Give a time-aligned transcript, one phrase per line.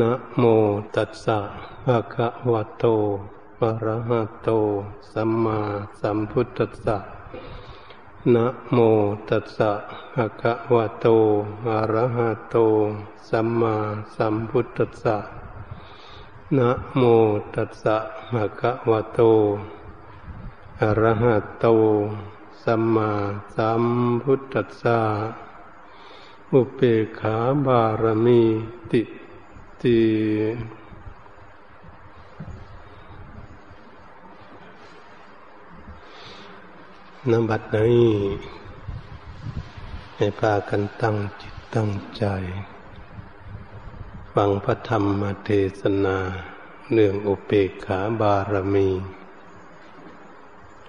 [0.00, 0.44] นะโม
[0.94, 1.38] ตัสสะ
[1.84, 2.84] ภะคะวะโต
[3.60, 4.48] อะระหะโต
[5.12, 5.60] สัมมา
[6.00, 6.96] สัมพุทธัสสะ
[8.34, 8.78] นะโม
[9.28, 9.70] ตัสสะ
[10.14, 11.06] ภะคะวะโต
[11.68, 12.56] อะระหะโต
[13.28, 13.76] สัมมา
[14.16, 15.16] สัมพุทธัสสะ
[16.56, 17.02] นะโม
[17.54, 17.96] ตัสสะ
[18.32, 19.20] ภะคะวะโต
[20.80, 21.66] อะระหะโต
[22.64, 23.10] สัมมา
[23.56, 23.82] สัม
[24.22, 24.98] พุทธัสสะ
[26.52, 26.80] อุเป
[27.18, 28.42] ขาบารมี
[28.92, 29.02] ติ
[29.84, 30.00] ติ
[37.30, 38.10] นบัดนี้
[40.16, 42.24] ให้พากันตั้งจิตตั้งใจ
[44.34, 45.50] ฟังพระธรรมเท
[45.80, 46.18] ศนา
[46.92, 48.88] เรื่องอุเปกขาบารมี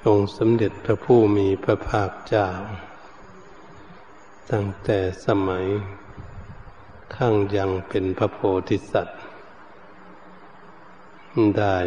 [0.05, 2.47] องค์สมเด็จพระผู้มีพระภาคเจ้า
[4.51, 5.65] ตั้งแต่สมัย
[7.17, 8.37] ข้งยังเป็นพระโพ
[8.69, 9.19] ธิสัตว์
[11.57, 11.77] ได้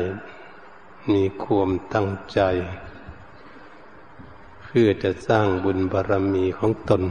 [1.12, 2.40] มีความตั้งใจ
[4.64, 7.02] เพื่อจะสร้างบุญบารรมีของตน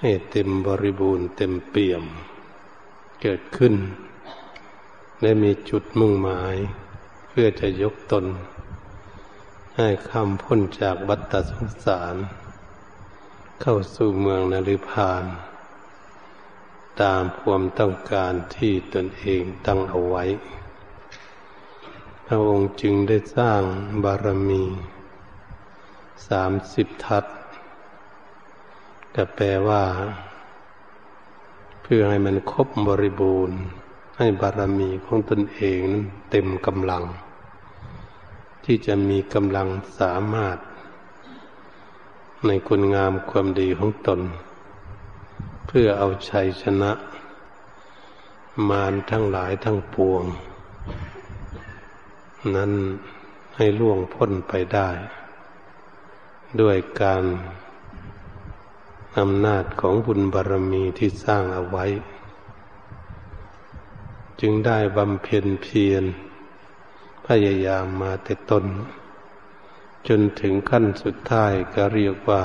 [0.00, 2.02] ให้เต็มบริบูรณ์เต็มเปี่ยม
[3.22, 3.74] เกิดขึ้น
[5.20, 6.56] และมีจุดมุ่งหมาย
[7.28, 8.26] เพื่อจะยกตน
[9.76, 12.14] ให้ข้ามพ้นจากบัตตสงสาร
[13.60, 15.24] เข้าสู่เมืองนริพาน
[17.02, 20.24] ตามความต้องการที่ตนเองตั้งเอาไว้
[22.26, 23.60] พระองค์จึงได้สร้าง
[24.04, 24.62] บารมี
[26.28, 27.24] สามสิบทัศ
[29.14, 29.84] ก็แปลว่า
[31.82, 33.58] เพื่อให้มันครบบริบูรณ์
[34.18, 37.04] ให้บารมีของตนเองนั้นเต็มกำลัง
[38.64, 39.68] ที่จะมีกำลัง
[40.00, 40.56] สามารถ
[42.46, 44.20] ในคุณงามความดีของตน
[45.66, 46.92] เพื่อเอาชัยชนะ
[48.68, 50.24] มารทั้งหลายทั้งปวง
[52.54, 52.72] นั้น
[53.56, 54.90] ให้ล่วงพ้นไปได้
[56.60, 57.24] ด้วยการ
[59.18, 61.86] อำนาจของบุญบารรมีที่สร้างเอาไว้
[64.40, 66.04] จึงได้บำเพ็ญเพียร
[67.26, 68.64] พยายามมาแต่ตน
[70.08, 72.42] จนถึงขั้นสุดท้ายก็เรียกว่า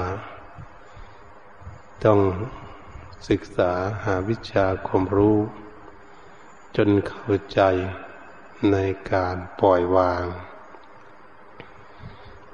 [2.05, 2.19] ต้อง
[3.27, 3.71] ศึกษา
[4.03, 5.37] หาวิชาความรู้
[6.75, 7.61] จนเข้าใจ
[8.71, 8.77] ใน
[9.11, 10.23] การปล่อยวาง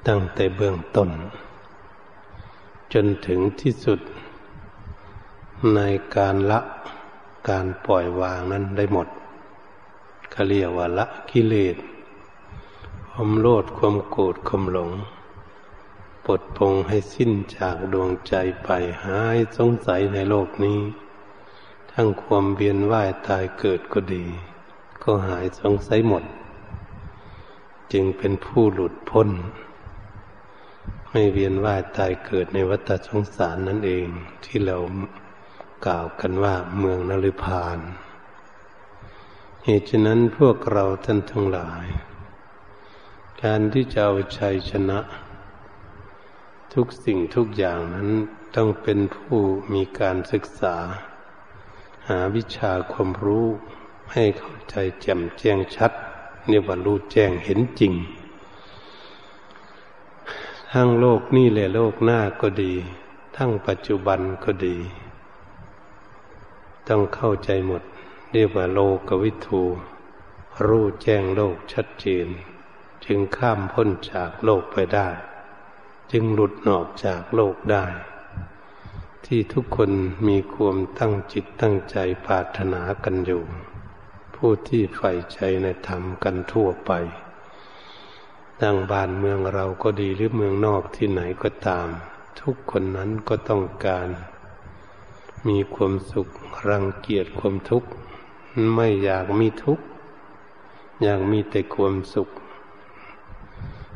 [0.06, 1.10] ตั้งแต่เบื้องต้น
[2.92, 4.00] จนถึงที่สุด
[5.74, 5.80] ใน
[6.16, 6.60] การละ
[7.48, 9.08] การปล่อยวางนั้นได้หมด
[10.30, 11.76] เขาเรียกว่าละกิเลส
[13.10, 14.90] ความโลดความโกรธความหลง
[16.26, 18.68] ปลดปลงให้สิ้นจากดวงใจไป
[19.04, 20.80] หายสงสัยในโลกนี้
[21.92, 24.24] ทั้งความเวียนว่ายตายเกิดก็ดี
[25.02, 26.24] ก็หายสงสัยหมด
[27.92, 29.28] จึงเป็นผู้หลุดพ้น
[31.10, 34.06] ไม่เวียนว่ายตายเกิดในวัฏสงสารนั่นเอง
[34.44, 34.76] ที่เรา
[35.86, 37.78] กล่าวกันว่าเมืองนริพาน
[39.64, 41.86] เหตุฉะนั้นพวกเราท่านทั้งหลาย
[43.42, 44.98] การที่จะเอาชัยชนะ
[46.74, 48.10] ทุกสิ่งทุกอย่างนั้น
[48.56, 49.40] ต้องเป็นผู้
[49.72, 50.76] มีการศึกษา
[52.08, 53.46] หาวิชาความรู้
[54.12, 55.92] ให้เข้าใจแจ่มแจ้งชัด
[56.46, 57.92] เนี่ยว่ารู้แจ้งเห็นจริง
[60.72, 62.72] ทั้งโลกนี่แหละโลกหน้าก็ดี
[63.36, 64.76] ทั้งปัจจุบันก็ดี
[66.88, 67.82] ต้องเข้าใจหมด
[68.32, 69.62] เรียกว่าโลกวิทู
[70.66, 72.28] รู้แจ้งโลกชัดเจน
[73.04, 75.08] จึงข้ามพ้นจากโลกไปได้
[76.12, 77.84] จึงหลุดออกจากโลกได้
[79.26, 79.90] ที่ทุกคน
[80.28, 81.96] มีความตั้งจิตตั้งใจ
[82.26, 83.42] ปรารถนากันอยู่
[84.34, 86.92] ผู้ที่ใฝ่ใจในธรรมกันทั่วไป
[88.62, 91.88] ดังบ้านเมืองเราก็ดีหรือเมืองนอกที่ไหนก็ตาม
[92.40, 94.08] ทุกคนนั้นก็ต้องการ
[95.48, 96.28] มีความสุข
[96.68, 97.88] รังเกียจความทุกข์
[98.74, 99.84] ไม่อยากมีทุกข์
[101.02, 102.28] อยากมีแต่ความสุข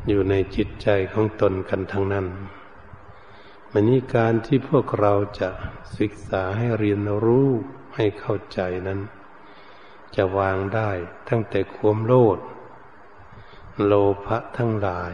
[0.07, 2.27] อยู่ในจิตใจของตนกันทั้งนั้น
[3.71, 5.49] มันนี้การที่พวกเราจะ
[5.97, 7.49] ศึกษาให้เรียนรู้
[7.95, 8.99] ให้เข้าใจนั้น
[10.15, 10.91] จะวางได้
[11.29, 12.39] ตั้งแต่ความโลด
[13.85, 13.93] โล
[14.25, 15.13] ภะทั้งหลาย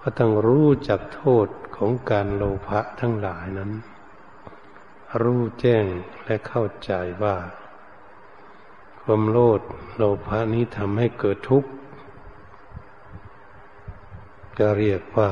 [0.00, 3.72] ก็ต้องรู้จักโทษของการโลภะทั้งหลายนั้น
[5.22, 5.84] รู้แจ้ง
[6.24, 7.36] และเข้าใจว่า
[9.02, 9.60] ความโลด
[9.96, 11.70] โลภะนี้ทำให้เกิดทุกข์
[14.58, 15.30] ก็เรียกว่า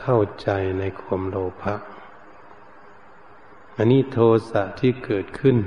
[0.00, 1.74] เข้าใจในความโลภะ
[3.76, 4.18] อันนี้โท
[4.50, 5.58] สะที่เกิดขึ้น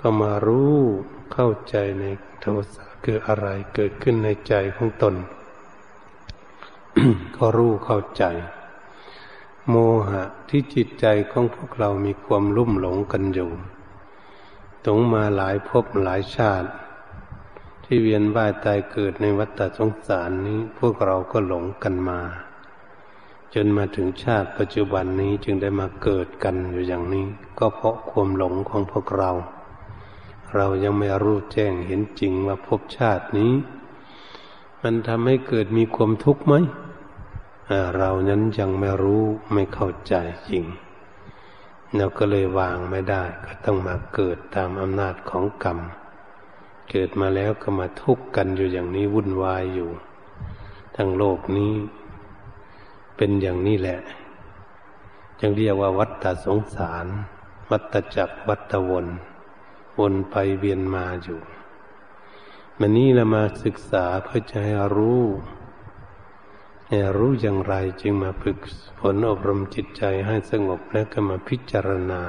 [0.00, 0.76] ก็มารู้
[1.32, 2.04] เข้าใจใน
[2.40, 5.14] โทสะคืออะไรเกิดขึ้นในใจของตน
[7.36, 8.24] ก็รู้เข้าใจ
[9.68, 9.74] โม
[10.08, 13.50] หะที่จิตใจของพวกเรามีความลุ่มหลงกันอยู่
[14.84, 16.68] ตงมาหลายภพหลายชาติ
[17.92, 22.20] ที่เวียนว่ายตายเกิดในวัฏสงสารนี้ พวกเราก็หลงกันมา
[23.54, 27.26] จนมาถึงชาติปัจจุบันนี้จึงได้มาเกิดกันอยู่อย่างนี้
[27.58, 29.30] ก็เพราะความหลงของพวกเรา
[30.54, 33.52] เรายังไม่รู้แจ้งเห็นจริงว่าภพชาตินี้
[34.82, 36.54] มันทำให้เกิดมีความทุกข์ไหม
[37.96, 39.22] เรานั้นยังไม่รู้
[39.52, 40.14] ไม่เข้าใจ
[40.48, 40.64] จริง
[41.96, 45.80] เราก็เลยวางไม่ได้ ก็ต้องมาเกิดตามอำนาจของกรรม
[46.90, 49.90] เกิดมาแล้วก็มาทุกข์กันอยู่อย่างนี้วุ่นวายอยู่
[50.96, 51.74] ทั้งโลกนี้
[53.16, 54.00] เป็นอย่างนี้แหละ
[55.40, 57.06] จึงเรียกว่าวัฏฏสงสาร
[57.70, 59.06] วัฏจักรวัฏวน
[59.98, 61.40] วนไปเวียนมาอยู่
[62.78, 65.22] มันนี้เรามาศึกษาเพื่อจะให้รู้
[67.18, 68.58] รู้อย่างไรจึงมาฝึก
[68.98, 72.22] ฝนอบรมจิตใจให้สงบแล้วก็มาพิจารณา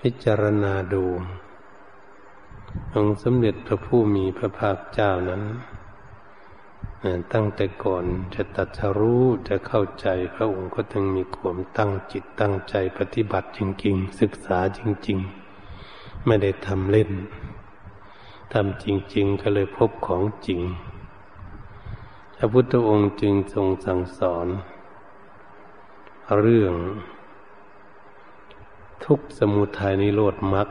[0.00, 1.04] พิจารณาดู
[2.94, 5.42] องสมเด็จพระผู้มีพระภาคเจ้านั้น
[7.32, 8.04] ตั้งแต่ก่อน
[8.34, 15.18] จะตัดสรู้จะเข้าใจพระองค์ก็ต้องมีความตั้งจิตตั้งใจปฏิบัติจริง ๆ ศึกษาจริง
[15.72, 17.10] ๆ ไม่ได้ทำเล่น
[18.52, 20.60] ทำจริง ๆ ก็เลยพบของจริง
[22.36, 24.46] พระพุทธองค์จึงทรงสั่งสอน
[26.40, 26.74] เรื่อง
[29.04, 30.68] ทุกสมุทัยนิโรธมรรค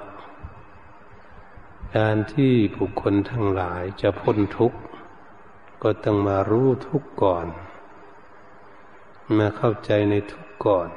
[1.98, 4.80] การที่บุคคลทั้งหลายจะพ้นทุกข์
[5.84, 7.48] ก็ต้องมารู้ทุกข์ก่อน
[9.38, 10.90] มาเข้าใจในทุกข์ก่อน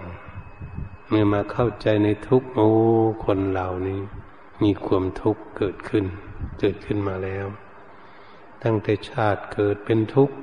[1.08, 2.68] เมื่อมาเข้าใจในทุกข์โอ้
[3.24, 4.00] คนเหล่านี้
[4.62, 6.04] มีความทุกข์เกิดขึ้น
[6.60, 7.46] เกิดขึ้นมาแล้ว
[8.62, 10.36] ตั้งแต่ชาติเกิดเป็นทุกข์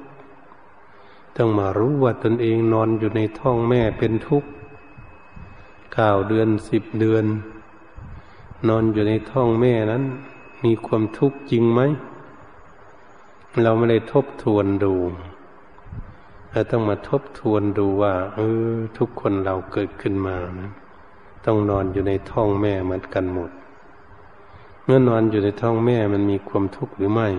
[1.37, 4.49] ต้องมารู้ว่าตนเองนอนอยู่ในท้องแม่เป็นทุกข์
[5.93, 7.25] เก้าเดือนสิบเดือน
[8.67, 10.03] นอนอยู่ในท้องแม่นั้น
[10.63, 11.81] มีความทุกข์จริงไหม
[13.63, 14.93] เราไม่ได้ทบทวนดู
[16.51, 20.71] เราต้องมาทบทวนดูว่า เออ ทุกคนเราเกิดขึ้นมานะ
[21.45, 23.51] ต้องนอนอยู่ในท้องแม่เหมือนกันหมด
[24.83, 27.29] เมื่อนอนอยู่ในท้องแม่มันมีความทุกข์หรือไม่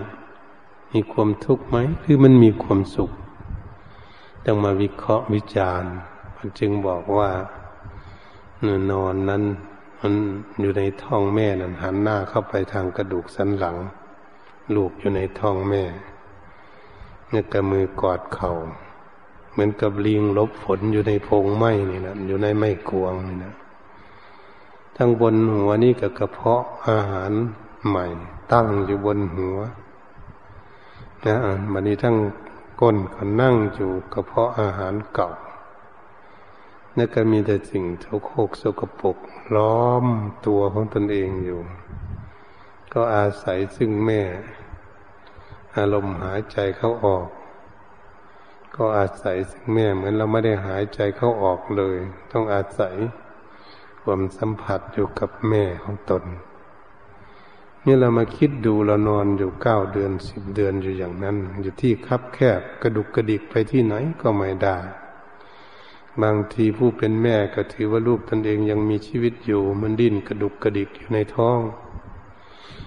[0.93, 3.11] มีความทุกข์ไหมคือมันมีความสุข
[4.45, 5.93] ต้องมาวิเคราะห์วิจารณ์
[6.37, 7.31] มันจึงบอกว่า
[8.61, 9.43] เนื้อนอนนั้น
[10.05, 10.15] มัน
[10.61, 13.77] อยู่ในท้องแม่นั้นหันหน้าเข้าไปทางกระดูกสันหลัง
[14.75, 15.83] ลูกอยู่ในท้องแม่
[17.31, 18.53] เนี่ยกระมือกอดเขา่า
[19.53, 23.55] เหมือนกับลิงลบฝนอยู่ในพงไม้นี่นะอยู่ในไม้กวงนี่นะ
[24.97, 27.33] ทั้งบนหัวนี่กับกระเพาะอาหาร
[27.89, 28.07] ใหม่
[28.53, 29.59] ตั้งอยู่บนหัว
[31.27, 31.37] นะ
[31.73, 32.17] มันนี้ทั้ง
[32.81, 35.29] ก้นก็นั่งอยู่กระเพาะอาหารเก่า
[36.97, 39.17] นั่นก็มีแต่สิ่งโสโคกสกปรก
[39.55, 40.07] ล้อม
[40.47, 41.61] ตัวของตนเองอยู่
[42.93, 44.23] ก็อาศัยซึ่งแม่
[45.77, 47.29] อารมณ์หายใจเข้าออก
[48.77, 51.97] ก็อาศัยซึ่งแม่เหมือนเราไม่ได้หายใจเข้าออกเลย
[52.33, 52.95] ต้องอาศัย
[54.03, 56.25] ความสัมผัสอยู่กับแม่ของตน
[57.85, 64.79] นี่เรามาคิดดูเรานอนอยู่เก้าเดือนสิบเดือนอยู่อย่างนั้น อยู่ที่คับแคบกระดุกกระดิกไปที่ไหนก็ไม่ได้
[66.21, 71.61] บางทีผู้เป็นแม่ก็ถือว่าลูกตนเองยังมีชีวิตอยู่ มันดิ้นกระดุกกระดิกอยู่ในท้อง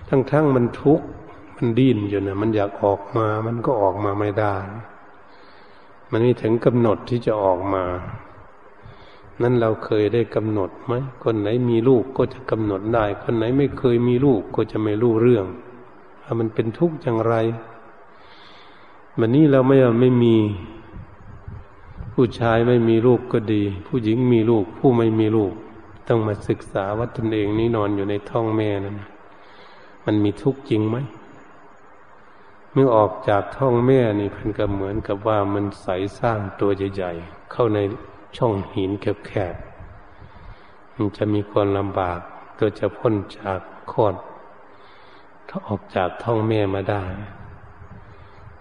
[0.09, 1.07] ทั้งๆมันทุกข์
[1.55, 4.55] มันดิ้นอยู่นะมันอยากออกมา มันก็ออกมาไม่ได้
[6.11, 7.83] มันไม่ถึงกำหนดที่จะออกมา
[9.41, 15.45] นั้นเราเคยได้กำหนดไหมคนไหนมีลูกก็จะกำหนดได้ คนไหนไม่เคยมีลูกก็จะไม่รู้เรื่อง
[16.23, 17.35] ว่ามันเป็นทุกข์อย่างไร
[19.19, 20.35] วันนี้เราไม่ไม่มี
[22.17, 25.53] ผู้ชายไม่มีลูกก็ดี ผู้หญิงมีลูก ผู้ไม่มีลูก
[26.07, 28.97] ต้องมาศึกษาว่าตนเองนี้นอนอยู่ในท้องแม่นั้น
[30.05, 30.97] มันมีทุกข์จริงไหม
[32.73, 35.87] เมื่อออกจากท้องแม่นี่พิ่นก็เหมือนกับว่ามันใส
[36.19, 37.79] สร้างตัวใหญ่ๆเข้าใน
[38.37, 42.19] ช่องหินแคบๆมันจะมีความลำบาก
[42.57, 43.59] ตัวจะพ้นจาก
[43.91, 44.15] คลอด
[45.49, 47.03] ถ้าออกจากท้องแม่มาได้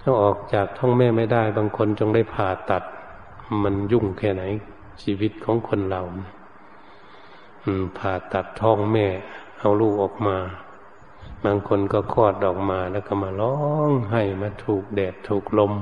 [0.00, 2.82] ถ้าออกจากท้องแม่ไม่ได้ บางคนจงได้ผ่าตัด
[3.62, 4.42] มันยุ่งแค่ไหน
[5.02, 6.02] ชีวิตของคนเรา
[7.98, 9.06] ผ่าตัดท้องแม่
[9.58, 10.36] เอาลูกออกมา
[11.44, 13.56] บางคนก็คลอดออกมาแล้วก็มาร้อ
[13.88, 15.72] งให้มาถูกแดดถูกลม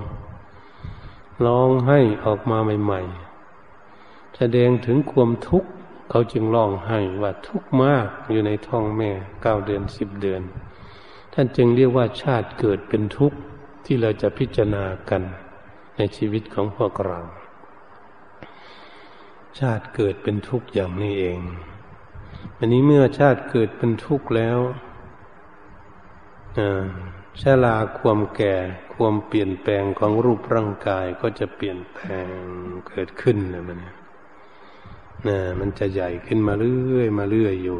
[1.46, 5.70] ร้องให้ออกมาใหม่ๆ แสดงถึงความทุกข์
[6.10, 9.10] เขาจึงร้องไห้ว่าทุกข์มากอยู่ในท้องแม่
[9.42, 10.42] เก้าเดือนสิบเดือน
[11.32, 13.38] ท่านจึงเรียกว่าชาติเกิดเป็นทุกข์
[13.84, 15.22] ที่เราจะพิจารณากัน
[15.96, 17.18] ในชีวิตของพวกเรา
[19.60, 21.40] ชาติเกิดเป็นทุกข์อย่างนี้เอง
[22.58, 24.58] อันนี้เมื่อชาติเกิดเป็นทุกข์แล้ว
[27.40, 28.54] ชาลาความแก่
[28.94, 32.32] ความเปลี่ยนแปลงของรูปร่างกายก็จะเปลี่ยนแปลง
[32.88, 33.78] เกิดขึ้นนะมัน
[35.28, 37.78] นะมันจะใหญ่ขึ้นมาเรื่อยมาเรื่อยอยู่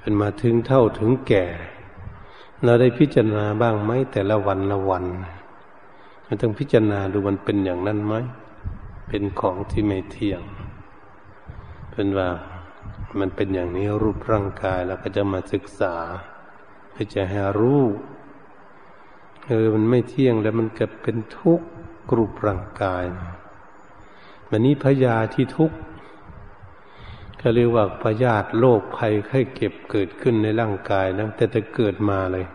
[0.00, 1.44] จนมาถึงเท่าถึงแก่
[2.64, 5.04] เราได้พิจารณาบ้างไหมแต่ละวันละวัน
[6.24, 8.14] เราต้องพิจารณาดูมันเป็นอย่างนั้นไหม
[9.08, 10.42] เป็นของที่ไม่เที่ยง
[11.90, 12.28] เป็นว่า
[13.18, 15.94] มันเป็นอย่างนี้รูปร่างกายแล้วก็จะมาศึกษา
[16.92, 17.82] เพื่อจะให้รู้
[19.46, 21.66] เออมันไม่เที่ยงแล้วมันเกิดเป็นทุกข์
[22.10, 23.04] กรูปร่างกาย
[24.50, 25.76] วันนี้พยาที่ทุกข์
[27.38, 32.46] เขาเรียกว่าพยาธิโรคภัยไข้เก็บเกิดขึ้นในร่างกายนะแต่จะเกิดมาเลย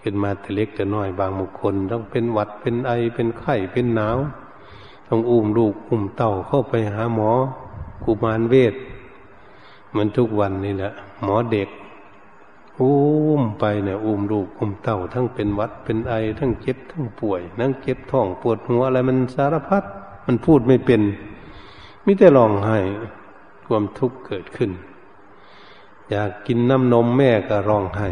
[0.00, 4.18] เกิดมาแต่เล็กแต่น้อยบางบุคคล ต้องเป็นหวัดเป็นไอเป็นไข้เป็นหนาว
[5.12, 7.30] ต้องอุ้มลูกอุ้มเต่าเข้าไปหาหมอ
[8.04, 8.74] กุมารเวท
[9.90, 11.68] เหมือนทุกวันนี่แหละ หมอเด็ก
[12.80, 12.96] อุ้
[13.40, 19.84] มไปเนี่ยอุ้มลูกอุ้มเต่า ทั้งเป็นวัดเป็นไอ ทั้งเจ็บทั้งป่วยนั่งเจ็บท้องปวดหัวอะไรมันสารพัด
[20.26, 21.02] มันพูดไม่เป็น
[22.04, 22.78] มิแต่ร้องไห้
[23.66, 24.70] ความทุกข์เกิดขึ้น
[26.10, 28.08] อยากกินน้ำนมแม่ก็ร้องไห้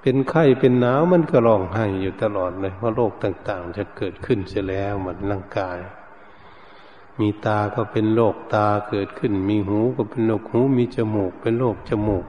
[0.00, 5.78] เป็นไข้เป็นหนาวมันก็ร้องไห้อยู่ตลอดเลยเพราะโรคต่างๆ จะเกิดขึ้นเสียแล้วหมดร่างกาย
[7.18, 12.26] มีตาก็เป็นโรคตาเกิดขึ้น มีหูก็เป็นโรคหู มีจมูกเป็นโรคจมูก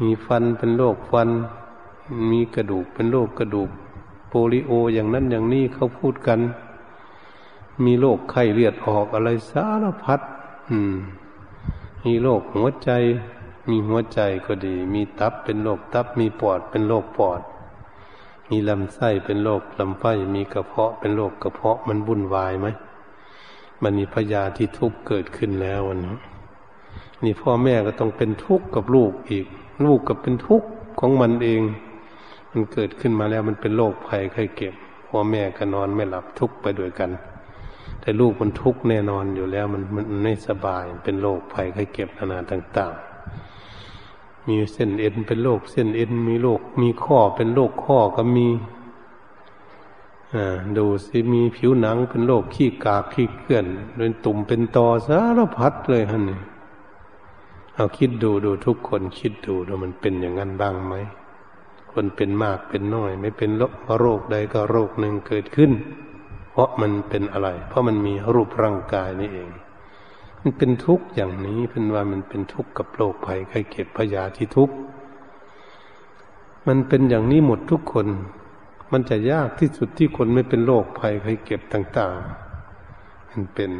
[0.00, 1.28] มีฟันเป็นโรคฟัน
[2.30, 3.70] มีกระดูกเป็นโรคกระดูก
[4.28, 6.40] โปลิโออย่างนั้นอย่างนี้เขาพูดกัน
[7.84, 10.20] มีโรคไข้เลือดออกอะไรสารพัด
[10.70, 10.96] อืม
[12.04, 12.90] มีโรคหัวใจ
[13.68, 17.40] มีหัวใจก็ดี มีตับเป็นโรคตับ มีปอดเป็นโรคปอด
[18.50, 22.66] มีลำไส้เป็นโรคลำไส้มีกระเพาะเป็นโรคกระเพาะมันวุ่นวายไหม
[23.82, 26.16] มันมีพยาที่ทุกข์เกิดขึ้นแล้ววันนี้
[27.24, 29.46] นี่พ่อแม่ก็ต้องเป็นทุกข์กับลูกอีก
[29.84, 30.68] ลูกก็เป็นทุกข์
[31.00, 31.60] ของมันเอง
[32.52, 34.74] มันเกิดขึ้นมาแล้วมันเป็นโรคภัยไข้เก็บ
[35.08, 37.10] พ่อแม่ก็นอนไม่หลับทุกข์ไปด้วยกัน
[38.00, 43.07] แต่ลูกมันทุกข์แน่นอนอยู่แล้ว มันมันไม่สบายเป็นโรคภัยไข้เก็บนานาต่าง ๆ
[44.48, 48.48] มีเส้นเอ็นเป็นโรคเส้นเอ็นมีโรคมีข้อเป็นโรคข้อก็มี
[50.34, 56.38] อ่าดูสิมีผิวหนังเป็นโรคขี้กากขี้เกลื่อนเป็นตุ่มเป็นตอสารพัดเลยฮะนี่
[57.74, 60.94] เอาคิดดูดูทุกคนคิดดูดูมันเป็นอย่างนั้นบ้างไหม
[61.92, 63.50] คนเป็นมากเป็นน้อย ไม่เป็น
[63.98, 65.72] โรคใดก็โรคหนึ่งเกิดขึ้น
[66.50, 69.48] เพราะมันเป็นอะไร เพราะมันมีรูปร่างกายนี่เอง
[70.40, 74.74] มันเป็นทุกข์อย่างนี้เป็นว่ามันเป็นทุกข์กับโรคภัยไข้เจ็บพยาธิทุกข์
[76.66, 78.06] มันเป็นอย่างนี้หมดทุกคน
[78.92, 82.18] มันจะยากที่สุดที่คนไม่เป็นโรคภัยไข้เจ็บต่าง
[82.76, 83.70] ๆ มันเป็น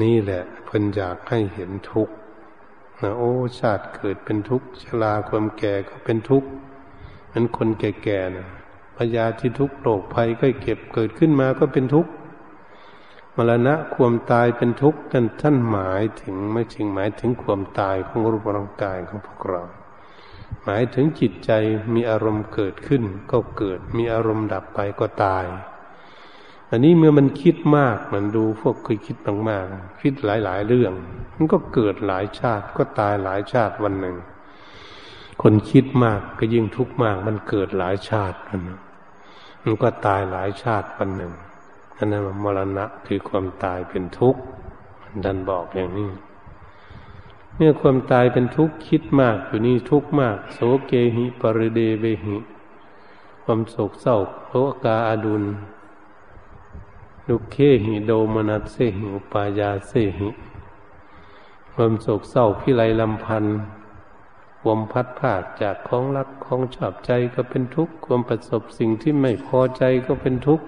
[0.00, 2.14] นี่แหละเพิ่นอยากให้เห็นทุกข์
[3.02, 6.48] นะโอ้ชาติเกิดเป็นทุกข์ชราความแก่ก็เป็นทุกข์
[7.32, 8.46] มันคนแก่ๆนะ
[8.96, 12.10] พยาที่ทุกข์โรคภัยก็เก็บเกิดขึ้นมาก็เป็นทุกข์
[13.36, 19.62] มรณะความตายเป็นทุกข์ท่านท่านหมายถึงไม่จริงหมายถึงความตายของรูปร่างกายของพวกเรา
[20.64, 21.50] หมายถึงจิตใจ
[21.94, 25.44] มีอารมณ์เกิดขึ้นก็เกิด มีอารมณ์ดับไปก็ตาย
[26.70, 29.16] อันนี้เมื่อมันคิดมากมันดูพวกเคยคิด
[29.48, 30.92] มากๆคิดหลายๆเรื่อง
[31.34, 34.16] มันก็เกิดหลายชาติก็ตายหลายชาติวันหนึ่ง
[35.42, 38.62] คนคิดมากก็ยิ่งทุกข์มาก มันเกิดหลายชาติมัน
[39.64, 41.32] มันก็ตายหลายชาติวันหนึ่ง
[42.02, 44.40] อันนั้นมรณะคือความตายเป็นทุกข์
[45.24, 46.10] ดันบอกอย่างนี้
[47.56, 52.36] เมื่อความตายเป็นทุกข์คิดมากอยู่นี่ทุกข์มาก โสเกหิปริเดเวหิ
[53.42, 54.16] ความโศกเศร้า
[54.46, 54.50] โภ
[54.84, 55.44] กาอาดุล
[57.28, 60.28] ลุเคหิโดมนัสเสหิอุปายาเสหิ
[61.72, 63.58] ความโศกเศร้าพิไรลำพันธ์
[64.60, 70.66] ความพัดผาดจากของรักของชอบใจก็เป็นทุกข์ ความประสบสิ่งที่ไม่พอใจก็เป็นทุกข์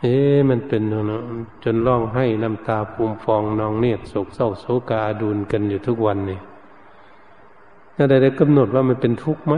[0.00, 0.14] เอ๊
[0.50, 1.22] มันเป็นเนาะ
[1.64, 6.38] จนร้องให้น้ำตาปูมฟองนองเนตรโศกเศร้าโศกาดูนกันอยู่ทุกวันนี่
[7.94, 9.54] ถ้าใดๆกำหนดว่ามันเป็นทุกข์ไหม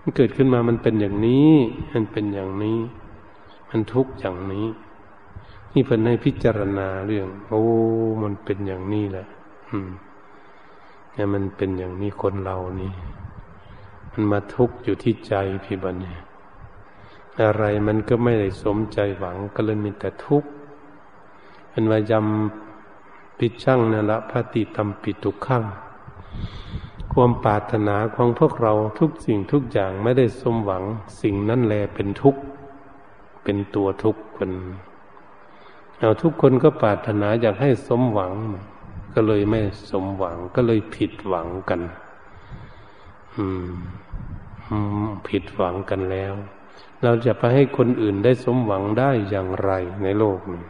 [0.00, 1.52] มันเกิดขึ้นมามันเป็นอย่างนี้
[1.92, 2.78] มันเป็นอย่างนี้
[3.70, 4.66] มันทุกข์อย่างนี้
[5.72, 7.62] นี่เพิ่นให้พิจารณาเรื่อง โอ้
[8.22, 9.26] มันเป็นอย่างนี้แหละ
[9.70, 9.90] อืม
[11.12, 12.92] เนี่ยมันเป็นอย่างนี้คนเรานี่
[14.12, 16.18] มันมาทุกข์อยู่ที่ใจพี่บันเนี่ย
[17.40, 20.48] อะไรมันก็ไม่ได้สมใจหวังก็เลยมีแต่ทุกข์
[21.70, 25.64] เป็นวายำปิดช่างนั่นละพติตำปิดทุกขั้ง
[27.12, 30.82] ความปรารถนาของพวกเราทุกสิ่งทุกอย่างไม่ได้สมหวัง
[31.22, 32.40] สิ่งนั้นแลเป็นทุกข์
[33.42, 34.52] เป็นตัวทุกข์คน
[35.98, 38.32] เอาทุกคนก็ปรารถนาอยากให้สมหวัง
[39.14, 39.60] ก็เลยไม่
[39.90, 41.80] สมหวังก็เลยผิดหวังกัน
[43.36, 43.44] อื
[45.04, 46.34] ม ผิดหวังกันแล้ว
[47.02, 49.70] เราจะไปให้คนอื่นได้สมหวังได้อย่างไร
[50.02, 50.64] ในโลกนี้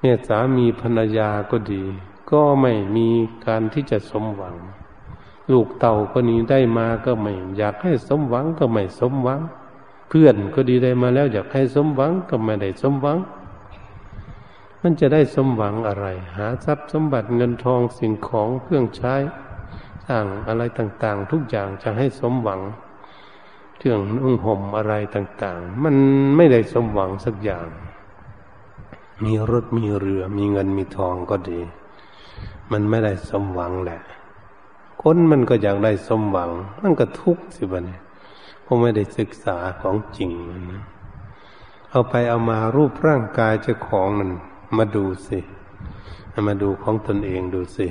[0.00, 1.84] เนี่ยสามีภรรยาก็ดี
[2.30, 3.08] ก็ไม่มี
[3.46, 4.56] การที่จะสมหวัง
[5.52, 9.40] ลูกเต่าก็นี้ได้มาก็ไม่ อยากให้สมหวังก็ไม่สมหวัง
[10.08, 13.18] เพื่อนก็ดีได้มาแล้ว อยากให้สมหวังก็ไม่ได้สมหวัง
[14.80, 16.06] มันจะได้สมหวังอะไร
[16.36, 19.14] หาทรัพย์สมบัติเงินทองสิ่งของเครื่องใช้
[20.06, 22.60] สร้างอะไรต่างๆ ทุกอย่างจะให้สมหวัง
[23.84, 25.96] เครื่องนุ่งห่มอะไรต่าง ๆ มัน
[26.36, 27.66] ไม่ได้สมหวังสักอย่าง
[29.24, 31.60] มีรถมีเรือ มีเงินมีทองก็ดี
[32.72, 34.00] มันไม่ได้สมหวังแหละ
[35.02, 36.50] คนมันก็อยากได้สมหวัง
[36.82, 38.00] มันก็ทุกข์สิบะเนี่ย
[38.62, 40.30] เพราะไม่ได้ศึกษาของจริง
[40.72, 40.82] นะ
[41.90, 44.30] เอาไปเอามารูปร่างกายเจ้าของมัน
[44.76, 45.38] มาดูสิ
[46.48, 47.86] มาดูของตนเองดูสิ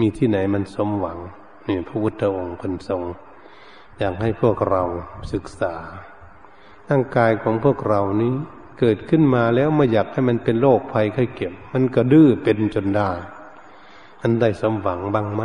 [0.00, 1.18] มีที่ไหนมันสมหวัง
[1.66, 3.02] นี่พระพุทธองค์คนทรง
[3.98, 4.82] อยากให้พวกเรา
[5.32, 5.74] ศึกษา
[6.88, 8.34] ร่างกายของพวกเรานี้
[8.78, 13.10] เกิดขึ้นมาแล้วมาอยากให้มันเป็นโรคภัยไข้เก็บมันก็ดื้อเป็นจนได้
[14.20, 15.42] มันได้สมหวังบ้างไหม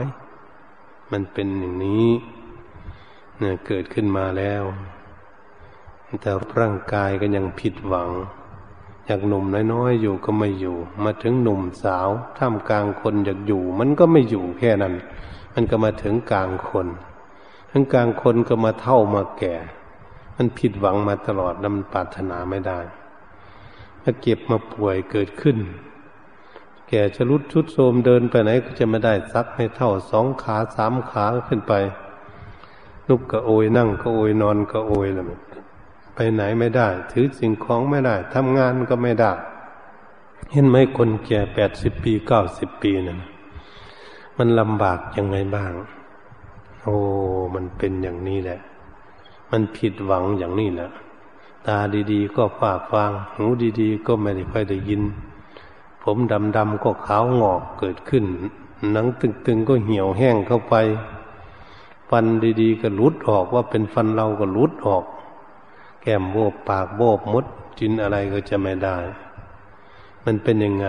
[1.12, 2.08] มันเป็นอย่างนี้
[3.38, 4.64] เนี่ยเกิดขึ้นมาแล้ว
[6.22, 8.10] แต่ร่างกายก็ยังผิดหวัง
[9.06, 14.94] อยากหนุ่มน้อยๆอยู่ก็ไม่อยู่ มาถึงหนุ่มสาวท่ามกลางคนอยากอยู่ มันก็ไม่อยู่แค่นั้น
[15.54, 16.88] มันก็มาถึงกลางคน
[17.76, 19.56] ทั้งกลางคนก็มาเท่ามาแก่
[20.36, 22.80] มันผิดหวังมาตลอดแล้วมันปรารถนาไม่ได้
[24.04, 25.58] ถ้าเก็บมาป่วยเกิดขึ้น
[26.90, 31.74] แก่ชรุดชุดโทมเดินไปไหนก็จะไม่ได้ซักให้เท่าสองขาสามขาขึ้นไป
[33.10, 35.26] ลุกก็โอยนั่งก็โอยนอนก็โอยแล้ว
[36.16, 39.32] ไปไหนไม่ได้ ถือสิ่งของไม่ได้ทำงานก็ไม่ได้
[40.52, 43.20] เห็นไหมคนแก่แปดสิบปีเก้าสิบปีนั่น
[44.38, 45.72] มันลำบากยังไงบ้าง
[46.84, 46.96] โอ้
[47.56, 48.60] มันเป็นอย่างนี้แหละ
[49.52, 50.90] มันผิดหวังอย่างนี้แหละ
[51.68, 51.78] ตา
[52.12, 53.46] ดีๆ ก็ฝ้าฟาง หู
[53.82, 55.02] ดีๆ ก็ไม่ได้ค่อยได้ยิน
[56.04, 56.18] ผม
[56.58, 58.26] ดำๆก็ขาวงอกเกิดขึ้น
[58.92, 60.76] หนังตึงๆก็เหี่ยวแห้งเข้าไป
[62.10, 62.26] ฟัน
[62.62, 65.04] ดีๆ ก็หลุดออกว่าเป็นฟันเราก็หลุดออก
[66.02, 66.36] แก้มโบ
[66.70, 67.46] ปากโบกมด
[67.80, 68.98] จินอะไรก็จะไม่ได้
[70.26, 70.88] มันเป็นยังไง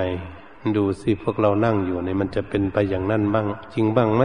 [0.77, 4.23] ดูสิพวกเรานั่งอยู่เนี่ยมันจะเป็นไปอย่างนั้นบ้าง จริงบ้างไหม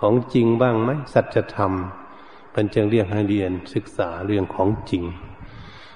[0.00, 1.72] ของจริงบ้างไหมสัจธรรม
[2.54, 5.04] มันจึงเรียกให้เรียนศึกษาเรื่องของจริง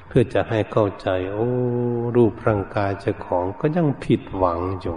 [0.08, 1.48] เพื่อจะให้เข้าใจ โอ้
[2.16, 4.96] รูปร่างกายเจ้าของก็ยังผิดหวังอยู่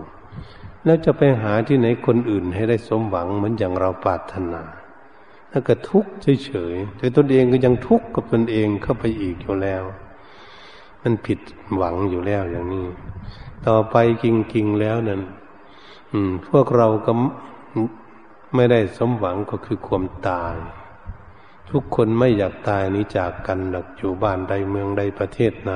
[0.85, 4.61] แล้วจะไปหาที่ไหนคนอื่นให้ได้สมหวังเหมือนอย่างเราปรารถนา
[5.51, 6.11] แล้วก็ทุกข์
[6.45, 9.83] เฉยๆแต่ตนเองก็ยังทุกข์กับตนเองเข้าไปอีกอยู่แล้ว
[11.01, 11.39] มันผิด
[11.75, 12.87] หวังอยู่แล้วอย่างนี้
[13.67, 15.21] ต่อไปจริงๆแล้วนั่น
[16.47, 17.11] พวกเราก็
[18.55, 20.55] ไม่ได้สมหวังก็คือความตาย
[21.69, 25.71] ทุกคนไม่อยากตายนี้จากกันหลักอยู่บ้านใดเมืองใดประเทศไหน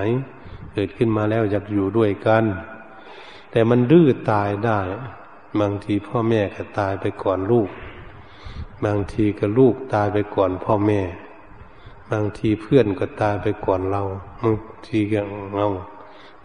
[0.73, 2.43] เกิดขึ้นมาแล้วอยากอยู่ด้วยกัน
[3.51, 4.79] แต่มันดื้อตายได้
[5.59, 7.69] บางทีพ่อแม่ก็ตายไปก่อนลูก
[8.85, 11.01] บางทีก็ลูกตายไปก่อนพ่อแม่
[12.11, 14.03] บางทีเพื่อนก็ตายไปก่อนเรา
[14.41, 14.55] บาง
[14.87, 15.21] ทีก็
[15.55, 15.67] เรา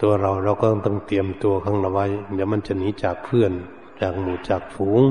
[0.01, 3.53] ตัวเราเราก็ต้องเตรียมตัวข้างเราไว้ เดี๋ยวมันจะหนีจากเพื่อน
[4.01, 5.03] จากหมู่จากฝูง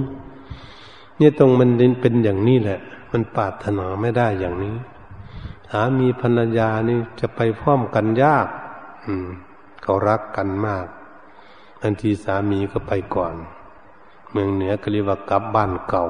[1.20, 1.70] เนี่ยตรงมัน
[2.02, 2.80] เป็นอย่างนี้แหละ
[3.12, 4.76] มันปาถนาไม่ได้อย่างนี้
[5.70, 8.48] สามีภรรยานี่จะไปพร้อมกันยาก
[9.06, 9.28] อืม
[9.84, 10.88] เขารักกันมาก
[11.82, 13.36] บางทีสามีก็ไปก่อน
[14.32, 16.06] เมืองเหนือก็เรียกว่ากลับบ้านเก่า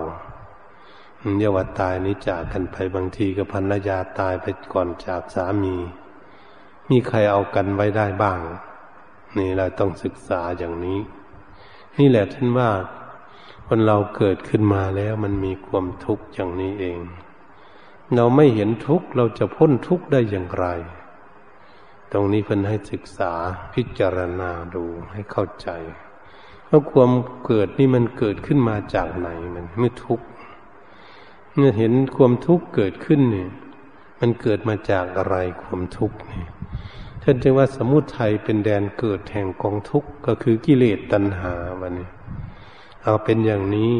[1.37, 5.75] เยกว่าตายนี้จากกันไปบางทีก็ภรรยาตายไปก่อนจากสามี
[6.89, 8.39] มีใครเอากันไว้ได้บ้าง
[9.37, 10.99] นี่เราต้องศึกษาอย่างนี้
[11.97, 12.69] นี่แหละท่านว่า
[13.71, 16.99] คนเราเกิดขึ้นมาแล้วมันมีความทุกข์อย่างนี้เอง
[18.15, 20.65] เราไม่เห็นทุกข์เราจะพ้นทุกข์ได้อย่างไร
[22.11, 23.31] ตรงนี้เพิ่นให้ศึกษา
[23.73, 25.69] พิจารณาดูให้เข้าใจ
[26.69, 27.11] ว่าความ
[27.45, 30.25] เกิดนี่มันเกิดขึ้นมาจากไหนมันไม่ทุกข์
[31.55, 33.49] เมื่อเห็นความทุกข์เกิดขึ้นเนี่ย
[34.19, 36.43] มันเกิดมาจากอะไรความทุกข์นี่
[37.23, 42.09] ท่านจึงว่าสมุทัยเป็นแดนเกิดแห่งกองทุกข์ก็คือกิเลสตัณหาวันนี้
[43.03, 43.93] เอาเป็นอย่างนี้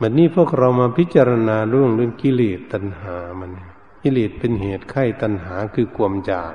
[0.00, 3.50] บัดนี้พวกเรามาพิจารณาเรื่องเรื่องกิเลสตัณหามัน
[4.02, 6.54] กิเลสเป็นเหตุไข้ตัณหาคือความอยาก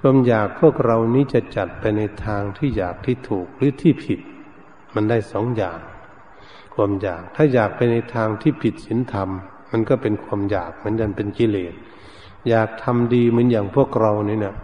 [0.00, 4.20] ความอยากพวกเรานี้จะจัดไปในทางที่อยากที่ถูกหรือที่ผิด
[4.94, 5.78] มันได้สองอย่าง
[6.74, 9.28] ความอยากถ้าอยากไปในทางที่ผิดศีลธรรม
[9.70, 11.74] มันก็เป็นความอยากเหมือนกันเป็นกิเลส
[12.48, 14.54] อยากทำดีเหมือนอย่างพวกเรานี่เนี่ย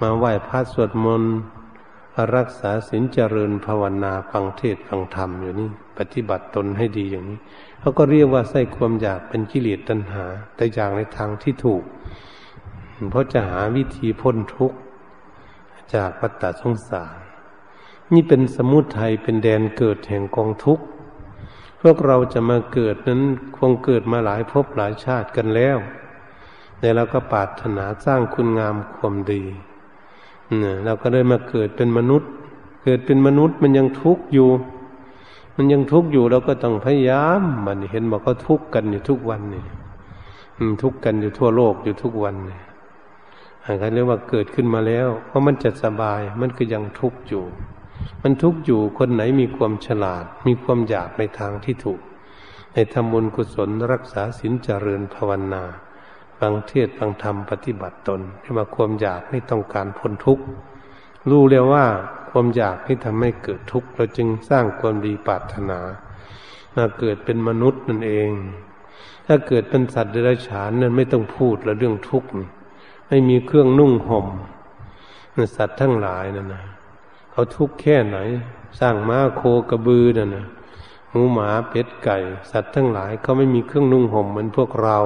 [0.00, 1.34] มาไหว้พระสวดมนต์
[2.36, 7.38] รักษาศีลเจริญภาวนาฟังเทศฟังธรรมอยู่นี่ปฏิบัติตนให้ดีอย่างนี้
[7.80, 10.24] เขาก็เรียกว่าใส่ความอยากเป็นกิเลสตัณหา
[10.56, 11.82] แต่อย่างในทางที่ถูก
[13.10, 14.76] เพราะจะหาวิธีพ้นทุกข์
[15.94, 17.16] จากวัฏสงสาร
[18.12, 20.84] นี่เป็นสมุทัยเป็นแดนเกิดแห่งกองทุกข์
[21.80, 23.22] พวกเราจะมาเกิดนั้น
[23.56, 25.78] คงเกิดมาหลายภพหลายชาติกันแล้ว
[26.78, 29.44] แต่เราก็ปรารถนาสร้างคุณงามความดี
[30.84, 32.30] เราก็ได้มาเกิดเป็นมนุษย์
[32.84, 34.48] เกิดเป็นมนุษย์มันยังทุกข์อยู่
[35.56, 39.64] มันยังทุกข์อยู่เราก็ต้องพยายามมันเห็นบอกเขาทุกข์กันอยู่ทุกวันนี่
[40.82, 42.60] ทุกข์กันอยู่ทั่วโลกอยู่ทุกวันนี่
[43.64, 47.44] อันเรียกว่าเกิดขึ้นมาแล้วเพราะมันจะสบายมันก็ยังทุกข์อยู่
[48.22, 52.00] มันทุกข์อยู่คนไหนมีความฉลาด มีความอยากในทางที่ถูก
[52.74, 55.62] ในทำบุญกุศลรักษาศีลเจริญภาวนา
[56.46, 60.44] ฟังเทศฟังธรรมปฏิบัติตนที่มาความอยากไม่ต้องการพ้นทุกข์
[61.30, 61.86] รู้แล้วว่า
[62.30, 65.80] ความอยากที่ทำให้เกิดทุกข์เราจึงสร้างความดีปรารถนา
[66.76, 68.30] มาเกิดเป็นมนุษย์นั่นเอง
[69.26, 72.28] ถ้าเกิดเป็นสัตว์เดรัจฉานนั้นไม่ต้องพูดล้วเรื่องทุกข์
[73.08, 74.26] ไม่มีเครื่องนุ่งห่ม
[75.56, 76.64] สัตว์ทั้งหลายนั่นนะ
[77.30, 78.18] เขาทุกข์แค่ไหน
[78.80, 80.46] สร้างม้าโคกระบือนั่นนะ
[81.10, 82.16] หมูหมาเป็ดไก่
[82.50, 84.98] สัตว์ทั้งหลายเขาไม่มีเครื่องนุ่งห่มเหมือนพวกเรา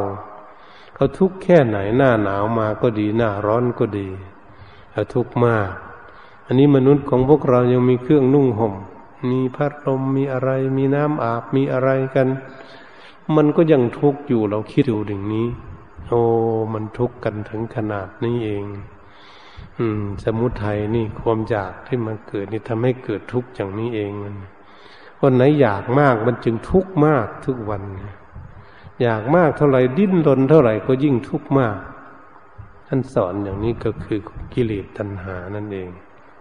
[0.97, 4.09] เขาทุกข์แค่ไหนหน้าหนาวมาก็ดี หน้าร้อนก็ดี
[4.93, 5.71] เขาทุกข์มาก
[6.47, 8.75] อันนี้มนุษย์ของพวกเรายังมีเครื่องนุ่งห่ม
[9.31, 12.29] มีพัดลมมีอะไร มีน้ำอาบมีอะไรกัน
[13.37, 15.49] มันก็ยังทุกข์อยู่เราคิดดูอย่างนี้
[16.09, 16.21] โอ้
[16.73, 18.65] มันทุกข์กันถึงขนาดนี้เอง
[19.79, 24.35] อืม สมุทัยนี่ความอยากที่มันเกิดนี่ทำให้เกิดทุกข์อย่างนี้เองมัน
[25.21, 28.15] วันไหนอยากมากมันจึงทุกข์มากทุกวันเนี่ย
[29.03, 31.77] อยากมากเท่าไหร่ดิ้นรนเท่าไหร่ก็ยิ่งทุกข์มาก
[32.89, 34.19] ท่านสอนอย่างนี้ก็คือ
[34.53, 35.89] กิเลสตัณหานั่นเอง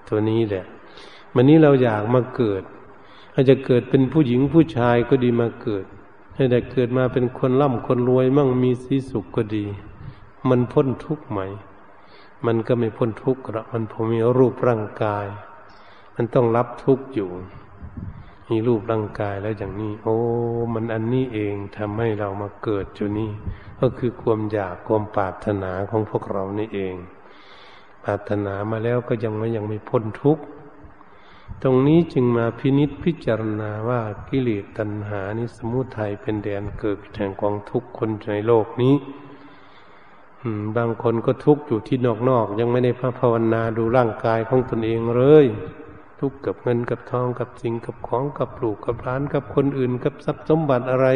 [0.08, 0.65] ตัวนี้แหละ
[1.34, 2.63] วันนี้เราอยากมาเกิด
[3.34, 5.86] อาจจะเกิดเป็นผู้หญิงผู้ชายก็ดีมาเกิด
[6.36, 9.65] ให้ได้เกิดมาเป็นคนร่ำคนรวยมั่งมีสีสุขก็ดี
[10.50, 11.39] มันพ้นทุกข์ไหม
[12.46, 15.26] มันก็ไม่พ้นทุกข์หรอกมันพอมีรูปร่างกาย
[16.15, 17.30] มันต้องรับทุกข์อยู่
[18.50, 20.18] มีรูปร่างกายแล้วอย่างนี้ โอ้
[20.74, 23.32] มันอันนี้เองทำให้เรามาเกิดอยู่นี่
[23.80, 26.96] ก็คือความอยากความปรารถนาของพวกเรานี่เอง
[28.04, 30.44] ปรารถนามาแล้วก็ยังไม่ยังไม่พ้นทุกข์
[31.64, 38.96] ตรงนี้จึงมาพินิษพิจารณาว่ากิเลสตัณหานี้สมุทัยเป็นแดนเกิดแห่งกองทุกข์คนในโลกนี้
[40.78, 41.98] บางคนก็ทุกข์อยู่ที่
[42.30, 45.46] นอกๆยังไม่ได้ภาวนาดูร่างกายของตนเองเลย
[46.26, 51.08] ทุกข์กับเงินกับทองกับสิ่งกับของกับปลูกกับร้านกับคนอื่น กับทรัพย์สมบัติอะไร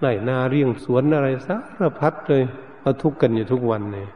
[0.00, 2.42] ไร่นาเรียงสวนอะไรสารพัดเลย
[2.80, 4.08] เราทุกข์กันอยู่ทุกวันเนี่ย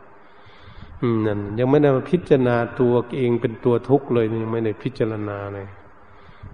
[1.27, 5.67] นั่นยังไม่ได้มาพิจารณาตัวเองเป็นตัวทุกข์เลยยังไม่ได้พิจารณาเลย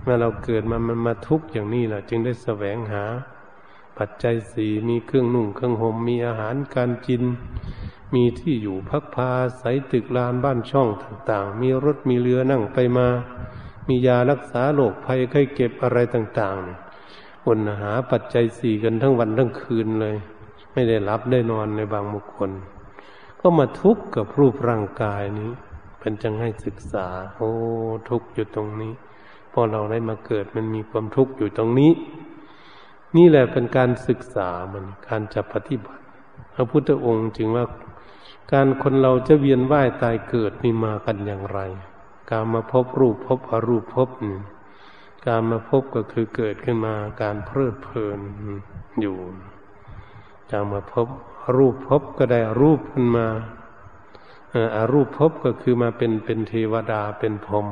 [0.02, 3.04] เมื่อเราเกิดมามันมาทุกข์อย่างนี้แหละจึงได้แสวงหา
[3.98, 7.22] ปัจจัยสี่มีเครื่องนุ่งเครื่องห่มมีอาหารการกิน
[8.14, 13.08] มีที่อยู่พักพาใสตึกลานบ้านช่องต่างๆ มีรถมีเรือนั่งไปมา
[13.88, 20.16] มียารักษาโรคภัยไข้เก็บอะไรต่างๆคนหาปัจจัยสี่กันทั้งวันทั้งคืนเลย
[20.72, 22.50] ไม่ได้รับได้นอนในบางบุคคล
[23.40, 25.50] ก็มาทุกข์กับรูปร่างกายนี้
[26.00, 27.50] เป็นจังให้ศึกษา โอ้
[28.10, 28.92] ทุกข์อยู่ตรงนี้
[29.52, 31.92] พอเราได้มาเกิดมันมีความทุกข์อยู่ตรงนี้
[33.16, 36.02] นี่แหละเป็นการศึกษามันการจะปฏิบัติ
[36.54, 37.64] พระพุทธองค์จึงว่า
[38.52, 41.60] การคนเราจะเวียนว่ายตายเกิดนี่มากันอย่างไร
[42.30, 44.36] การมาพบรูปพบอรูปพบนี่
[45.26, 48.20] การมาพบก็คือเกิดขึ้นมาการเพลิดเพลิน
[49.00, 49.16] อยู่
[50.52, 51.08] การมาพบ
[51.56, 53.26] รูปพบก็ได้รูปขึ้นมา
[54.76, 57.68] อารูปพบก็คือมาเป็นเป็นเทวดาเป็นพรหม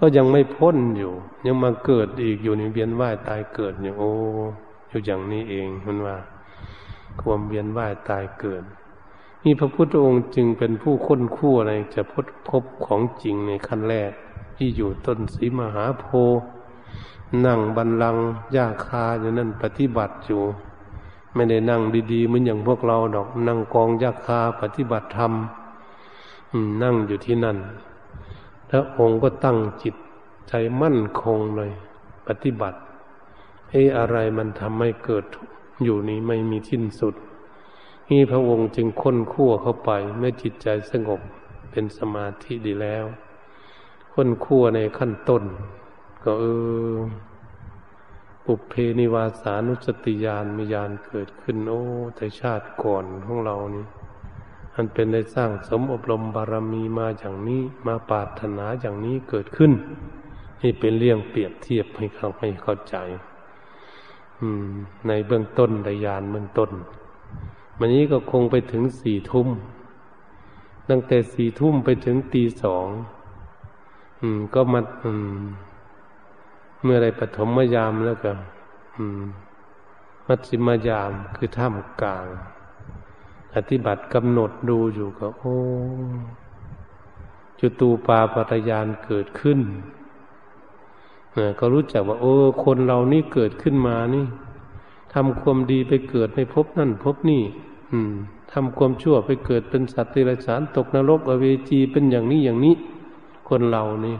[0.00, 1.12] ก็ยังไม่พ้นอยู่
[1.46, 4.12] ยังมาเกิดอีกอยู่ในเวียนว่ายตายเกิดอยู่โอ้
[4.88, 6.16] อยู่อย่างนี้เองมันว่า
[7.20, 8.64] ความเวียนว่ายตายเกิด
[9.46, 14.12] นี่พระพุทธองค์จึงเป็นผู้ค้นคู่อะไรจะพบพบของจริงในขั้นแรก
[14.56, 16.04] ที่อยู่ต้นสีมหาโพ
[17.46, 18.16] นั่งบันลัง
[18.56, 20.42] ยาคาอยู่นั่นปฏิบัติอยู่
[21.34, 25.32] ไม่ได้นั่งดีๆเหมือนอย่างพวกเราดอก นั่งกองยาคาปฏิบัติธรรม
[26.82, 27.58] นั่งอยู่ที่นั่น
[28.68, 29.94] แล้วองค์ก็ตั้งจิต
[30.48, 30.52] ใจ
[30.82, 31.70] มั่นคงเลย
[32.28, 32.78] ปฏิบัติ
[33.70, 35.24] เอ้อะไรมันทำให้เกิด
[35.84, 37.14] อยู่นี้ไม่มีทิ้นสุด
[38.10, 41.20] นี่พระองค์จึงค้นคั่วเข้าไปเมื่อจิตใจสงบ
[41.70, 43.04] เป็นสมาธิดีแล้ว
[44.12, 45.44] ค้นคั่วในขั้นต้น
[46.24, 46.44] ก็เอ
[46.92, 46.94] อ
[48.44, 51.82] ปุเพนิวาสานุสติญาณมีญาณเกิดขึ้นโอ้
[52.16, 53.84] แต่ชาติก่อนของเรานี่
[54.74, 59.72] อันเป็นได้สร้างสมอบรมบารมีมาอย่างนี้มาปาถนาอย่างนี้เกิดขึ้น
[60.62, 62.96] นี่เป็นเรื่องเปรียบเทียบให้เขาให้เข้าใจ
[64.40, 64.68] อืม
[65.08, 66.70] ในเบื้องต้นในยานเบื้องต้น
[67.78, 69.48] วันนี้ก็คงไปถึงสี่ทุ่ม
[70.88, 72.86] ตั้งแต่สี่ทุ่มไปถึงตีสอง
[74.20, 75.42] อืม ก็มาอืม
[76.82, 78.30] เมื่อไรปฐมยามแล้วก็
[78.96, 79.22] อืม
[80.26, 82.26] มัชฌิมยามคือท่ามกลาง
[83.52, 85.56] ปฏิบัติกำหนดดูอยู่ก็ โอ้
[87.58, 89.60] จุตูปาปัตยานเกิดขึ้น
[91.58, 92.34] ก็รู้จักว่า โอ้
[92.64, 94.24] คนเรานี่เกิดขึ้นมานี่
[95.14, 97.42] ทำความดีไปเกิดในภพนั่นภพนี่
[97.92, 98.14] อืม
[98.52, 102.74] ทำความชั่วไปเกิดเป็นสัตว์เดรัจฉานตกนรกอเวจีเป็นอย่างนี้อย่างนี้
[103.48, 104.16] คนเรานี่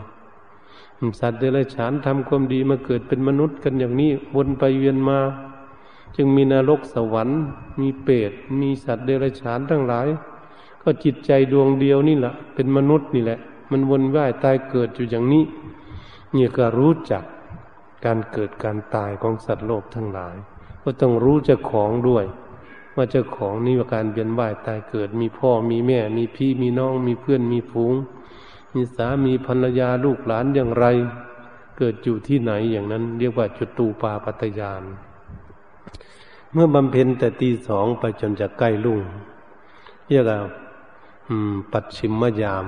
[1.19, 5.19] สัตว์เดรัจฉานทำความดีมาเกิดเป็นมนุษย์กันอย่างนี้วนไปเวียนมา
[6.15, 7.39] จึงมีนรกสวรรค์
[7.79, 8.31] มีเปรต
[8.61, 10.07] มีสัตว์เดรัจฉานทั้งหลาย
[10.81, 13.39] ก็จิตใจดวงเดียวนี่แหละเป็นมนุษย์นี่แหละ
[13.71, 15.43] มันวนว่ายตายเกิดอยู่อย่างนี้
[16.33, 17.23] เนี่ยก็รู้จัก
[18.05, 20.35] การเกิดการตายของสัตว์โลกทั้งหลาย
[20.87, 22.25] ก็ต้องรู้เจ้าของด้วย
[22.95, 27.93] ว่าเจ้าของนี่ว่าการเปลี่ยนว่ายตายเกิด มีพ่อมีแม่ มีพี่มีน้อง มีเพื่อนมีฝูง
[28.73, 30.85] มีสามีภรรยาลูกหลานอย่างไร
[31.77, 34.83] เกิดอยู่ที่ไหนอย่างนั้น เรียกว่าจุตูปาปัตยาน
[36.51, 39.01] เมื่อบำเพ็ญแต่ตีสองไปจนจะใกล้ลุ่ง
[40.07, 40.39] เรียกว่า
[41.71, 42.65] ปัดชิมมยาม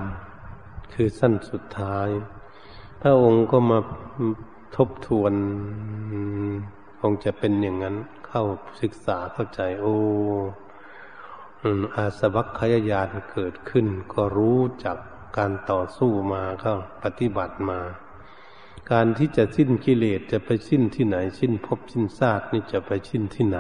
[0.94, 2.10] คือสั้นสุดท้าย
[3.02, 3.80] พระองค์ก็มา
[4.76, 5.34] ทบทวน
[7.10, 7.96] งจะเป็นอย่างนั้น
[8.28, 8.44] เข้า
[8.82, 9.96] ศึกษาเข้าใจ โอ้
[11.96, 14.98] อาสวัคขยายานเกิดขึ้น ก็รู้จัก
[15.38, 17.80] การต่อสู้มาเข้าปฏิบัติมา
[18.92, 23.60] การที่จะสิ้นกิเลสจะไปสิ้นที่ไหน สิ้นภพสิ้นชาตินี่จะไปสิ้นที่ไหน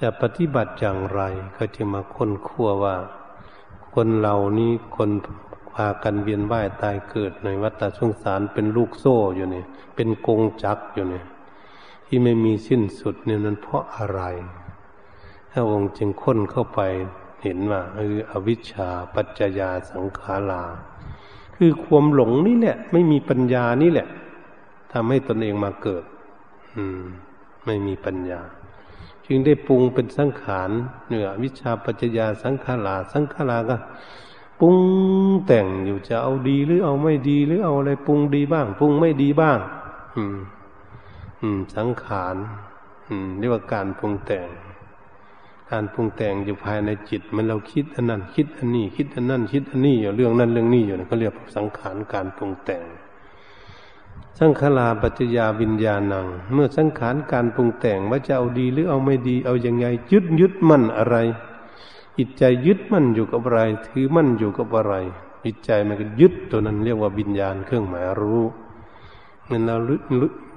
[0.00, 1.20] จะปฏิบัติอย่างไร
[1.56, 2.96] ก็จะมาค้นคั่วว่า
[3.94, 5.10] คนเหล่านี้คน
[5.74, 9.64] พากันเวียนว่ายตายเกิดในวัฏสงสารเป็นลูกโซ่อยู่นี่
[9.94, 11.22] เป็นกงจักอยู่นี่
[12.14, 14.20] ที่ไม่มีสิ้นสุดเนี่ยนั้นเพราะอะไร
[15.52, 16.80] พระองค์จึงค้นเข้าไป
[17.42, 20.62] เห็นว่าเอออวิชชาปัจจยาสังขารา
[21.56, 24.08] คือความหลงนี่แหละ ไม่มีปัญญานี่แหละ
[24.92, 26.04] ทำให้ตนเองมาเกิด
[26.76, 27.02] อืม
[27.66, 28.40] ไม่มีปัญญา
[29.26, 30.70] จึงได้ปรุงเป็นสังขาร
[31.06, 33.76] เหนือวิชาปัจจยาสังขาราสังขาราก็
[34.60, 34.76] ปรุง
[35.46, 39.58] แต่งอยู่จะเอาดีหรือเอาไม่ดีหรือเอาอะไรปรุงดีบ้าง ปรุงไม่ดีบ้าง
[40.16, 40.38] อืม
[41.76, 42.36] สังขาร
[43.38, 44.48] เรียกว่าการปรุงแต่ง
[45.70, 52.82] การปรุงแต่งอยู่ภายในจิต มันเราคิดอันนั้นคิดอันนี้ คิดอันนั้นคิดอันนี้อยู่เรื่องนั้นเรื่องนี้อยู่เขาเรียกสังขารการปรุงแต่ง
[54.40, 61.16] สังขาราปัจจยาวิญญาณัง เมื่อสังขารการปรุงแต่งว่าจะเอาดีหรือเอาไม่ดีเอาอยัางไงยึดยึดมั่นอะไร
[62.18, 64.94] จิตใจยึดมั่นอยู่กับอะไร ถือมั่นอยู่กับอะไร
[65.44, 68.42] จิตใจมันก็ยึดตัวนั้นเรียกว่าวิญญาณเครื่องหมายรู้
[69.52, 69.76] เมื่อเรา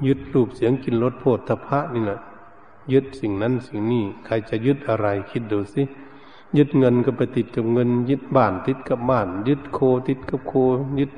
[0.07, 2.19] ยึดรูปเสียงกินรสโพธพะนี่แหละ
[2.93, 5.83] ยึดสิ่งนั้นสิ่งนี้ใครจะยึดอะไรคิดดูสิ
[6.57, 10.53] ยึดเงินก็ไปติดกับเงิน ยึดบ้านติดกับบ้าน ยึดโคติดกับโค
[10.99, 11.11] ยึด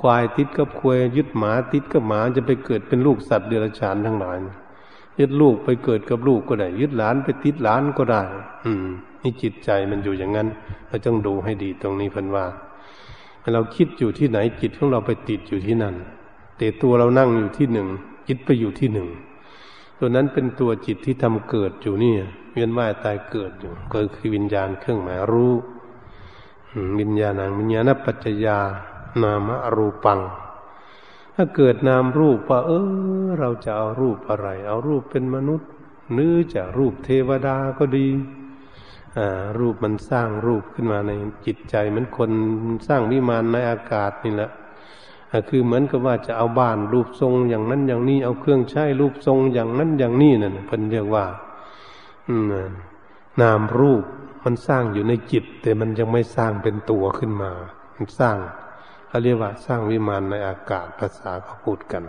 [0.00, 4.36] ควายติดกับควายยึดหมาติดกับหมาจะไปเกิดเป็นลูกสัตว์เดรัจฉานทั้งหลาย
[5.18, 8.22] ยึดลูกไปเกิดกับลูกก็ได้ ยึดหลานไปติดหลานก็ได้
[8.66, 8.88] อืม
[9.22, 10.48] นี่จิตใจมันอยู่อย่างนั้น
[10.88, 12.46] เราต้องดูให้ดีตรงนี้พิ่นว่า
[13.52, 15.94] เราคิดอยู่ที่ไหนจิตของเราไปติดอยู่ที่นั่น
[16.60, 17.88] แต่ตัวเรานั่งอยู่ที่หนึ่ง
[18.28, 19.08] จิตไปอยู่ที่หนึ่ง
[19.98, 22.14] ตัวนั้นเป็นตัวจิตที่ทำเกิดอยู่นี่
[22.52, 25.52] เวียนว่ายตายเกิดอยู่ก็คือวิญญาณเครื่องหมายรู้
[27.00, 28.58] วิญญาณังวิญญาณปัจจยา
[29.22, 30.20] นามรูปัง
[31.34, 32.72] ถ้าเกิดนามรูปว่าเอ
[33.24, 35.68] อ เราจะเอารูปอะไร เอารูปเป็นมนุษย์
[36.12, 38.08] หรือจะรูปเทวดาก็ดี
[39.58, 41.12] รูปมันสร้างรูปขึ้นมาใน
[41.46, 42.30] จิตใจเหมือนคน
[42.86, 44.50] สร้างวิมานในอากาศนี่แหละ
[45.48, 51.24] คือเหมือนกับว่าจะเอาบ้านรูปทรงอย่างนั้นอย่างนี้ เอาเครื่องใช้รูปทรงอย่างนั้นอย่างนี้นั่นเพิ่นเรียกว่า
[52.28, 52.36] อื
[53.40, 54.04] นามรูป
[54.44, 57.50] มันสร้างอยู่ในจิต แต่มันยังไม่สร้างเป็นตัวขึ้นมา
[57.94, 58.36] มันสร้าง
[59.08, 62.04] เขาเรียกว่าสร้างวิมานในอากาศภาษาเขาพูดกัน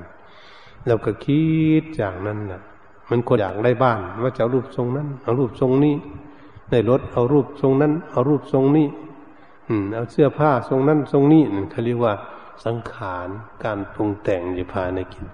[0.88, 1.43] เราก็คิ
[1.81, 2.62] ดอย่างนั้นน่ะ
[3.10, 5.95] มันคนอยากได้บ้าน ว่าจะเอารูปทรงนั้น เอารูปทรงนี้
[6.71, 8.88] ในรถเอารูปทรงนั้น เอารูปทรงนี้
[9.67, 12.13] อืม เอาเสื้อผ้าทรงนั้นทรงนี้เขาเรียกว่า
[12.65, 13.28] สังขาร
[13.63, 15.26] การปรุงแต่งอยู่ภายในกิน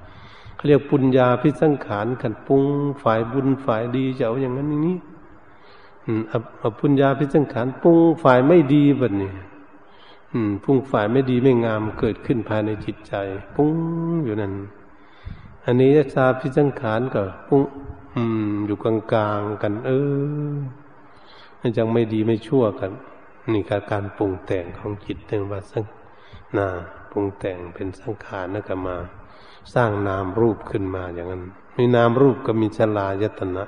[0.56, 2.64] เขาเรียกปุญญาพิสังขารกันปรุง
[3.04, 4.98] ฝ่ายบุญฝ่ายดีจะเอาอย่างนั้นอย่างนี้
[6.06, 6.22] อืม
[6.60, 9.32] เอาปุญญาพิสังขารปรุงฝ่ายไม่ดีแบบนี้
[10.64, 13.14] ปรุงฝ่ายไม่ดีไม่งามเกิดขึ้นภายในจิตใจ
[13.56, 13.72] ปรุง
[14.26, 14.54] อยู่นั่น
[15.66, 17.62] อันนี้ชาพิสังขารก็ปรุง
[18.16, 19.92] อืมอยู่กลางๆกัน เอ
[20.54, 20.56] อ
[21.60, 22.92] มันจังไม่ดีไม่ชั่วกัน
[23.54, 25.84] นี่คือการปรุงแต่งของจิตเรื่องว่าสัง
[26.58, 26.68] นา
[27.12, 28.96] ปรุงแต่งเป็นสังขารนักมา
[29.74, 31.44] สร้างนามรูปขึ้นมาอย่างนั้น
[31.78, 33.64] มีนามรูปก็มีชลายตนะ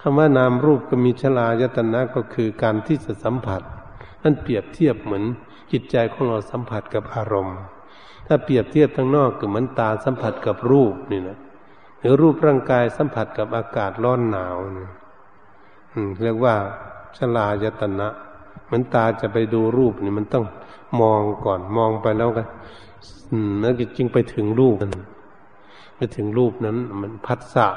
[0.00, 3.62] คำว่านามรูปก็มีชลายตนะก็คือการที่จะสัมผัส
[4.22, 5.24] นั่นเปรียบเทียบเหมือน
[5.72, 7.58] จิตใจของเราสัมผัสกับอารมณ์
[8.26, 11.38] ถ้าเปรียบเทียบทางนอกก็เหมือนตาสัมผัสกับรูปนี่นะ
[12.00, 14.88] หรือรูปร่างกายสัมผัสกับอากาศร้อนหนาวนี่
[16.22, 16.54] เรียกว่า
[17.16, 18.08] ชลายตนะ
[18.72, 20.44] มือนตาจะไปดูรูปนี่มันต้อง
[21.00, 22.46] มองก่อนมองไปแล้วกัน
[23.60, 24.92] แล้วจึงไปถึงรูปนั้น
[25.96, 27.68] ไปถึงรูปนั้น มันผัสสะ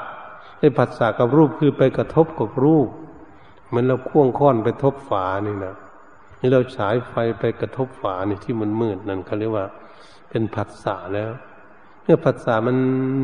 [0.58, 2.88] ไอ้ผัสสะกับรูปคือไปกระทบกับรูป
[3.68, 5.74] เหมือนเราควงค้อนไปทบฝานี่นะ
[6.40, 9.66] นี่เราฉายไฟไปกระทบฝานี่ที่มันมืดนั่นเขาเรียกว่า
[10.30, 11.30] เป็นผัสสะแล้ว
[12.02, 12.76] เมื่อผัสสะมัน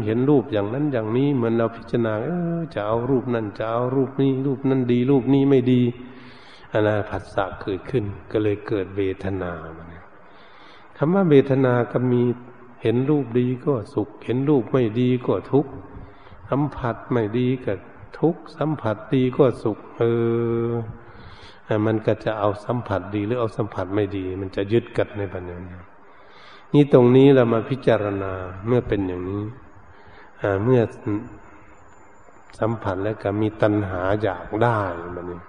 [0.07, 5.83] เห็นรูปอย่างนั้นอย่างนี้เหมือนเราพิจารณาเออจะเอารูปนั่นจะเอารูปนี้ รูปนั้นดี รูปนี้ไม่ดี
[6.73, 9.53] อันนั้นผัสสะเกิดขึ้น ก็เลยเกิดเวทนา
[10.97, 12.23] คำว่าเวทนาก็มี
[12.83, 15.73] เห็นรูปดีก็สุข เห็นรูปไม่ดีก็ทุกข์
[16.51, 17.73] สัมผัสไม่ดีก็
[18.19, 20.03] ทุกข์สัมผัสดีก็สุข เอ
[20.67, 20.71] อ
[21.87, 25.59] มันก็จะเอาสัมผัสดีหรือเอาสัมผัสไม่ดี มันจะยึดกัดในปัญญา
[26.75, 28.33] นี่ตรงนี้เรามาพิจารณา
[28.67, 29.45] เมื่อเป็นอย่างนี้
[30.65, 30.81] เมื่อ
[32.59, 34.81] สัมผัสแล้วก็มีตัณหาอยากได้
[35.17, 35.41] มันนี่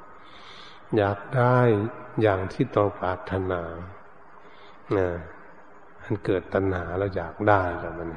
[0.98, 1.58] อยากได้
[2.22, 3.62] อย่างที่ต้องปรารถนา
[6.04, 8.10] มันเกิดตัณหาแล้วอยากได้แล้วมัน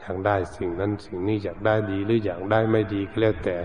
[0.00, 3.56] อยากได้สิ่งนั้นสิ่งนี้อยากได้ดีหรืออยากได้ไม่ดีก็แล้วแต่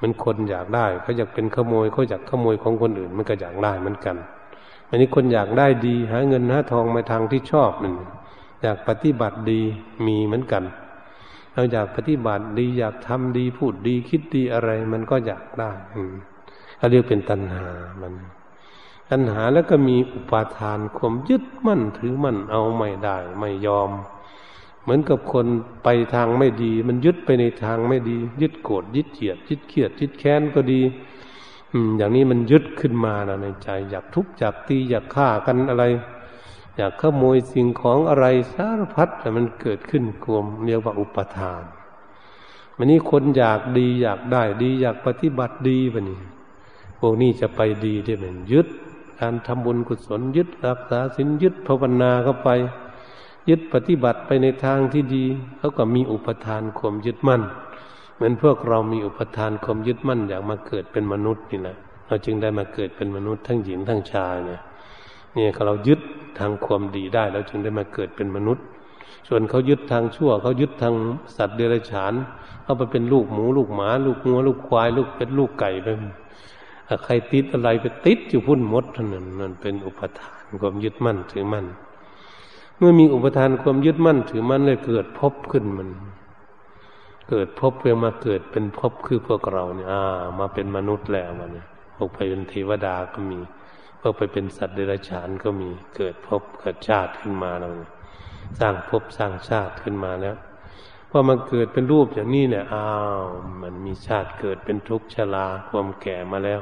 [0.00, 4.16] มันคนอยากได้เขาอยากเป็นขโมยเขาอยากขโมยของคนอื่น มันก็อยากได้เหมือนกัน
[4.88, 7.92] อันนี้คนอยากได้ดี หาเงินหาทองมาทางที่ชอบมัน
[8.62, 9.60] อยากปฏิบัติดี
[10.06, 10.64] มีเหมือนกัน
[11.54, 15.70] เราอยากปฏิบัติดีอยากทำดีพูดดีคิดดีอะไร มันก็อยากได้
[16.82, 17.66] เขาเรียกเป็นตัณหา
[18.00, 18.14] มัน
[19.10, 23.90] ตัณหาแล้วก็มีอุปาทานความยึดมั่นถือมั่นเอาไม่ได้ไม่ยอม
[24.82, 25.46] เหมือนกับคน
[25.84, 30.80] ไปทางไม่ดี มันยึดไปในทางไม่ดี ยึดโกรธยึดเกลียดยึดเครียดยึดแค้นก็ดี
[31.72, 35.84] อืม อย่างนี้มันยึดขึ้นมานะในใจ อยากทุบอยากตีอยากฆ่ากันอะไร
[36.76, 41.62] อยากขโมยสิ่งของอะไรสารพัดแต่มันเกิดขึ้นกลมเรียกว่าอุปทาน
[42.76, 46.20] วันนี้คนอยากดีอยากได้ดี อยากปฏิบัติดีวะนี่
[47.04, 48.66] พวกนี้จะไปดีได้เหมือนยึด
[49.20, 52.48] การทำบุญกุศลยึดรักษาศีลยึดภาวนาเข้าไป
[53.48, 55.24] ยึดปฏิบัติไปในทางที่ดี
[55.58, 57.42] เขาก็มีอุปทานความยึดมั่น
[58.14, 64.60] เหมือนพวกเรามีอุปทานความยึดมั่นอยากมาเกิดเป็นมนุษย์นี่แหละเราจึงได้มาเกิดเป็นมนุษย์ทั้งหญิงทั้งชายเนี่ย
[65.34, 66.00] เนี่ยเรายึด
[66.38, 68.64] ทางความดีได้เราจึงได้มาเกิดเป็นมนุษย์
[69.28, 70.94] ส่วนเขายึดทางชั่วเขายึดทาง
[71.36, 72.12] สัตว์เดรัจฉาน
[72.64, 75.88] เขาไปเป็นลูกหมูลูกหมา ลูกงัวลูกควาย ลูกเป็ดลูกไก่ไป
[77.04, 81.66] ใครติดอะไรไปติดอยู่พุ่นมดท่านั้นนั่นเป็นอุปทานความยึดมั่นถือมั่น
[82.78, 85.88] เมื่อมีอุปทานความยึดมั่นถือมั่นเลยเกิดพบขึ้นมัน
[87.30, 90.00] เกิดพบเพื่อมาเกิดเป็นพบคือพวกเราเนี่ยอ่า
[90.38, 91.66] มาเป็นมนุษย์แล้วมันเนี่ย
[91.96, 93.38] พวกไปเป็นเทวดาก็มี
[94.00, 97.68] พวกไปเป็นสัตว์เดรัจฉานก็มีเกิดพบเกิดชาติขึ้นมาเรา
[98.60, 100.36] สร้างพบสร้างชาติขึ้นมาแล้ว
[101.14, 102.88] พอมาเกิดเป็นรูปอย่างนี้เนี่ยอ้า
[103.20, 103.24] ว
[103.62, 106.60] มันมีชาติเกิดเป็นทุกข์ชราความแก่มาแล้ว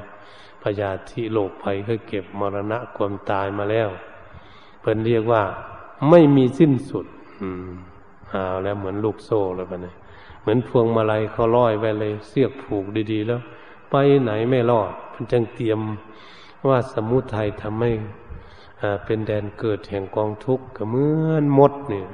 [0.62, 3.88] พยาธิโลกภัยก็เก็บมรณะความตายมาแล้ว
[4.80, 5.42] เพิ่นเรียกว่า
[6.10, 7.06] ไม่มีสิ้นสุด
[7.40, 7.70] อืม
[8.30, 9.94] เอาแล้วเหมือนลูกโซ่เลยปะเนี่ย
[10.40, 13.40] เหมือนพวงมาลัยเขาร้อยไว้เลย เสียบผูกดีๆ แล้ว
[13.90, 15.80] ไปไหนไม่รอดมันจึงเตรียม
[16.68, 17.92] ว่าสมุทัยทำให้
[19.04, 22.06] เป็นแดนเกิดแห่งกองทุกข์ก็เหมือนมดเนี่ย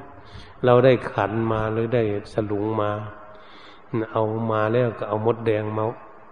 [0.67, 2.03] เราได้ขันมาหรือได้
[2.33, 2.91] สลุงมา
[4.13, 5.85] เอามาแล้วก็เอามดแดงมา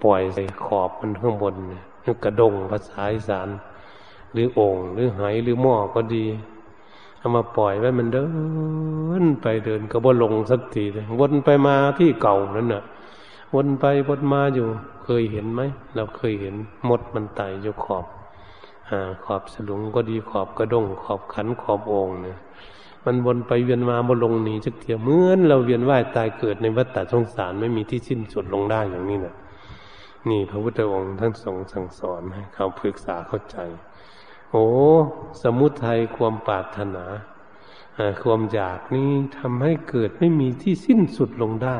[0.05, 1.85] ปล่อยใส่ขอบมันข้างบนเนี่ย
[2.25, 3.49] กระดงภาษาอีสาน
[4.33, 6.25] หรือโอ่งหรือไหหรือหม้อก็ดี
[7.19, 8.27] เอามาปล่อยไว้มันเดิ
[9.23, 12.83] นไปเดินก็บ่ลงสักทีเลยวนไปมาที่เก่านั่นน่ะ
[13.55, 14.67] วนไปวนมาอยู่
[15.05, 15.61] เคยเห็นไหม
[15.95, 16.55] เราเคยเห็น
[16.89, 18.07] มดมันไต่อยู่ขอบ
[18.91, 22.39] อ่าขอบสลุงก็ดีขอบกระดงขอบขันขอบองเนี่ย
[23.05, 29.35] มันวนไปเวียนมาบ่ลงหนีสักทีเหมือนเราเวียนว่ายตายเกิดในวัฏฏะสงสารไม่มีที่สิ้นสุดลงได้อย่างนี้น่ะ
[30.29, 33.59] นี่พระพุทธองค์ท่านทรงสั่งสอนให้เขาปรึกษาเข้าใจ
[34.51, 34.67] โอ้
[35.43, 37.05] สมุทัยความปรารถนา
[38.23, 41.79] ความอยากนี้ทำให้เกิดไม่มีที่สิ้นสุดลงได้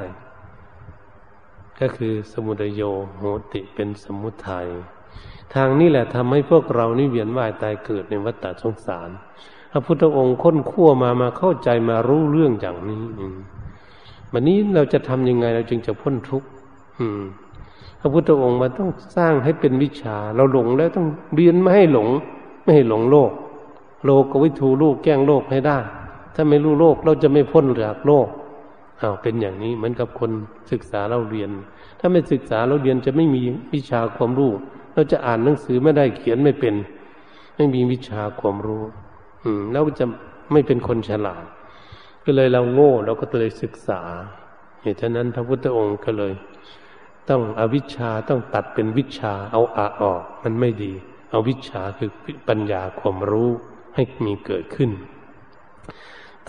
[1.81, 2.83] ก็คือสมุทโย
[3.17, 3.23] โห
[3.53, 4.69] ติเป็นสมุทัย
[5.55, 9.11] ทางนี้แหละทำให้พวกเรานี่เวียนว่ายตายเกิดในวัฏฏะสงสาร
[9.75, 13.03] ระพุทธองค์ค้นคั่วมามาเข้าใจมารู้เรื่องอย่างนี้
[14.33, 16.49] วันนี้เราจะทำยังไงเราจึงจะพ้นทุกข์
[18.01, 22.09] พระพุทธองค์มาต้องสร้างให้เป็นวิชา เราหลงแล้วต้องเรียนไม่ให้หลง
[22.63, 23.31] ไม่ให้หลงโลก
[24.05, 25.79] โลกกวิทูลูกแก้งโลกให้ได้
[26.35, 28.29] ถ้าไม่รู้โลกเราจะไม่พ้นจากโลก
[29.01, 30.31] อ้าวเป็นอย่างนี้เหมือนกับคน
[30.71, 31.51] ศึกษาเราเรียน
[31.99, 33.43] ถ้าไม่ศึกษาเราเรียนจะไม่มี
[33.75, 34.53] วิชาความรู้
[34.95, 36.75] เราจะอ่านหนังสือไม่ได้เขียนไม่เป็น
[37.57, 38.83] ไม่มีวิชาความรู้
[39.45, 40.07] อืม แล้วจะ
[40.53, 41.45] ไม่เป็นคนฉลาด
[42.25, 44.01] ก็เลยเราโง่เราก็เลยศึกษา
[44.83, 46.33] เหตุฉะนั้นพระพุทธองค์ก็เลย
[47.31, 50.93] ต้องอวิชชาต้องตัดเป็นวิชาเอาอาออก มันไม่ดี
[51.31, 52.11] เอาวิชาคือ
[52.49, 53.51] ปัญญาความรู้
[53.95, 54.91] ให้มีเกิดขึ้น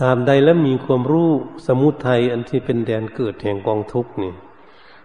[0.02, 1.28] ตามใดแล้วมีความรู้
[1.66, 4.32] สมุทัยอันที่เป็นแดนเกิดแห่งกองทุกข์นี่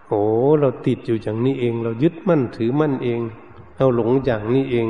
[0.07, 0.21] โอ้
[0.59, 3.19] เราติดอยู่อย่างนี้เอง เรายึดมั่นถือมั่นเอง
[3.77, 4.87] เราหลงอย่างนี้เอง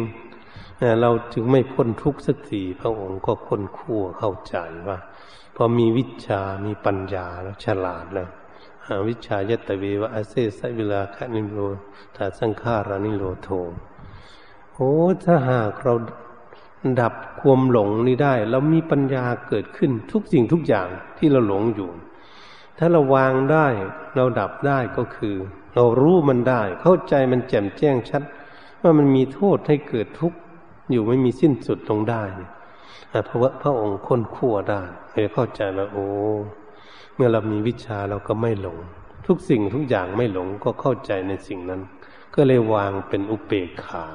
[1.01, 4.55] เราจึงไม่พ้นทุกข์สักทีพระองค์ก็ค้นคั่วเข้าใจ
[4.87, 4.97] ว่า
[5.55, 8.29] พอมีวิชา มีปัญญาแล้วฉลาดแล้ว
[9.07, 11.59] วิชายตเววะอาเซสเวลาคนิโร
[12.15, 13.49] ถาสังขารานิโรโท
[14.73, 14.91] โอ้
[15.23, 15.93] ถ้าหากเรา
[17.01, 21.89] ดับความหลงนี้ได้ เรามีปัญญาเกิดขึ้นทุกสิ่งทุกอย่างที่เราหลงอยู่
[22.77, 23.67] ถ้าเราวางได้
[24.15, 25.35] เราดับได้ก็คือ
[25.75, 28.23] เรารู้มันได้ เข้าใจมันแจ่มแจ้งชัด
[28.81, 30.37] ว่ามันมีโทษให้เกิดทุกข์
[30.91, 32.23] อยู่ไม่มีสิ้นสุดลงได้
[33.25, 34.81] เพราะว่าพระองค์ค้นคั่วได้
[35.11, 36.05] เลยเข้าใจว่าโอ้
[37.15, 38.77] เมื่อเรามีวิชาเราก็ไม่หลง
[39.27, 41.81] ทุกสิ่งทุกอย่างไม่หลงก็เข้าใจในสิ่งนั้น
[42.35, 44.05] ก็เลยวางเป็นอุเบกขา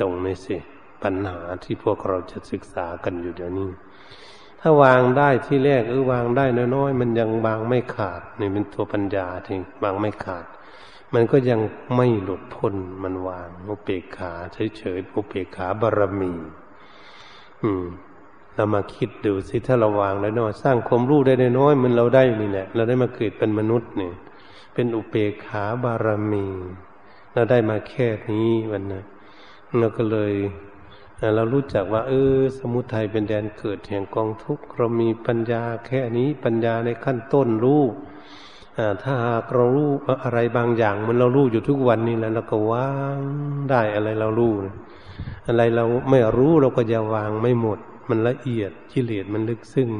[0.00, 0.56] ตรงนี้สิ
[1.02, 3.70] ปัญหาที่พวกเราจะศึกษากันอยู่เดี๋ยวนี้
[4.60, 10.46] ถ้าวางได้ที่แรกเออวางได้น้อยๆมันยังวางไม่ขาดนี่เป็นตัวปัญญาที่วางไม่ขาด
[11.14, 11.60] มันก็ยัง
[11.96, 14.32] ไม่หลุดพ้นมันวางอุเบกขา
[14.76, 16.32] เฉยๆอุเบกขาบารมี
[17.62, 17.84] อืม
[18.54, 24.14] เรามาคิดดูสิถ้าเราวางแล้วน้อยสร้างความรู้ได้น้อยมันเราได้นี่แหละเราได้มาเกิดเป็นมนุษย์เนี่ย
[24.74, 26.46] เป็นอุเบกขาบารมี
[27.32, 29.04] เราได้มาแค่นี้วันนั้น
[29.78, 30.34] เราก็เลย
[31.34, 37.82] เรารู้จักว่า เออ สมุทัยเป็นแดนเกิดแห่งกองทุกข์เรามีปัญญาแค่นี้ปัญญาในขั้นต้นรู้
[39.02, 39.90] ถ้าหากเรารู้
[40.24, 43.18] อะไรบางอย่าง มันเรารู้อยู่ทุกวันนี้แล้วเราก็วาง
[43.70, 44.52] ได้อะไรเรารู้
[45.48, 49.90] อะไรเราไม่รู้เราก็จะวางไม่หมด มันละเอียดกิเลสมันลึกซึ้ง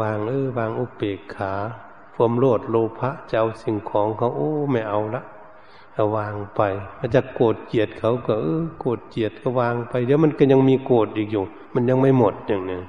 [0.00, 1.52] วางเออวางอุเบกขา
[2.14, 5.22] ความโลดโลภะจะเอาสิ่งของเขาโอ้ไม่เอาละ
[6.16, 6.60] วางไป
[6.98, 12.80] มันจะโกรธเกลียดเขาก็เออโกรธเกลียดก็วางไปเดี๋ยวมันก็ยังมีโกรธอีกอยู่ มันยังไม่หมดอย่างนี้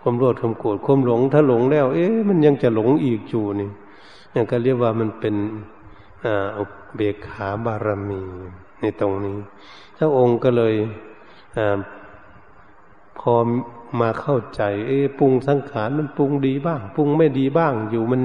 [0.00, 3.70] ความโลภความโกรธความหลง ถ้าหลงแล้ว เอ๊ะมันยังจะหลงอีกอยู่นี่
[4.34, 5.34] นี่ก็เรียกว่ามันเป็น
[6.24, 6.46] อ่า
[6.96, 8.22] เบกขาบารมี
[8.80, 9.38] ในตรงนี้
[9.96, 10.74] ถ้าองค์ก็เลย
[11.56, 11.76] อ่า
[13.18, 13.34] พอ
[14.00, 18.22] มาเข้าใจ เอ๊ะปรุงสังขารมันปรุงดีบ้างปรุงไม่ดีบ้างอยู่มัน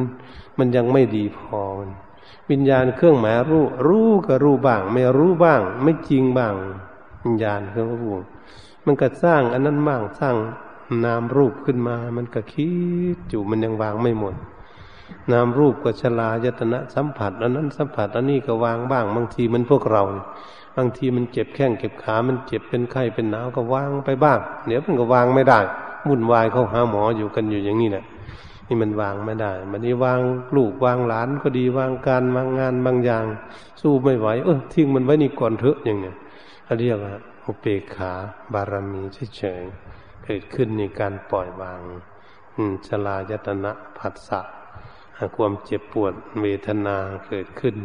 [0.58, 1.62] มันยังไม่ดีพอ
[2.52, 6.54] วิญญาณเครื่องหมายรู้ รู้ก็รู้บ้าง ไม่รู้บ้าง ไม่จริงบ้าง
[7.24, 8.16] วิญญาณเครื่องรู้
[8.86, 10.36] มันก็สร้างอันนั้นบ้างสร้าง
[11.06, 12.70] นามรูปขึ้นมา มันก็คิ
[13.16, 14.36] ดอยู่มันยังวางไม่หมด
[15.32, 20.04] นามรูปก็ชลายตนะสัมผัสอันนั้นสัมผัสอันนี้ก็วางบ้าง บางทีมันพวกเรา
[20.78, 25.60] บางทีมันเจ็บแข้งเจ็บขา มันเจ็บเป็นไข้เป็นหนาวก็วางไปบ้าง เดี๋ยวมันก็วางไม่ได้
[26.08, 28.06] วุ่นวายเขาหาหมออยู่กันอยู่อย่างนี้แหละ
[28.68, 30.20] นี่มันวางไม่ได้ มันนี่วาง
[30.56, 33.26] ลูกวางหลานก็ดีวางการวางงานบางอย่าง
[33.82, 36.16] สู้ไม่ไหว เออทิ้งมันไว้นี่ก่อนเถอะอย่างเนี้ย
[36.66, 37.14] เขาเรียกว่า
[37.46, 38.12] อุเบกขา
[38.54, 39.02] บารมี
[39.38, 41.80] เฉยๆ เกิดขึ้นในการปล่อยวาง
[42.88, 44.42] ชลายตนะผัสสะ
[45.36, 46.96] ความเจ็บปวดเวทนา
[47.28, 47.76] เกิดขึ้น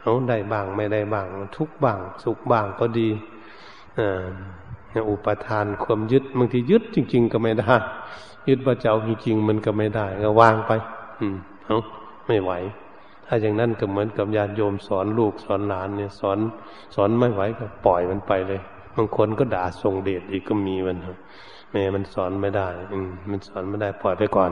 [0.00, 1.26] เอาได้บ้างไม่ได้บ้าง
[1.56, 3.08] ทุกบ้าง สุขบ้างก็ดี
[3.98, 4.24] อ่า
[5.10, 7.74] อุปทานความยึดบางทียึดจริง ๆ ก็ไม่ได้
[8.48, 10.72] ยึดว่าจะเอาจริงๆมันก็ไม่ได้ ก็วางไป
[11.20, 11.78] อืมเอา
[12.26, 12.52] ไม่ไหว
[13.26, 16.38] ถ้าอย่างนั้นก็เหมือนกับญาติโยมสอนลูกสอนหลานเนี่ย สอน
[16.94, 18.60] สอนไม่ไหวก็ปล่อยมันไปเลย
[18.96, 20.96] บางคนก็ด่าทรงเดชอีกก็มีมัน
[21.72, 22.98] แม่มันสอนไม่ได้ อื
[23.30, 24.50] มันสอนไม่ได้ปล่อยไปก่อน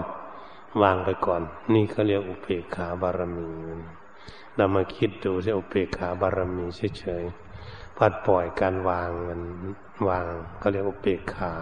[0.82, 1.42] วางไปก่อน
[1.74, 3.50] นี่เขาเรียกอุเบกขาบารมี
[4.56, 6.64] เรามาคิดดูที่อุเบกขาบารมี
[6.98, 9.40] เฉยๆพัดปล่อยการวางมัน
[10.08, 10.24] วาง
[10.58, 11.52] เขาเรียกอุเบกขา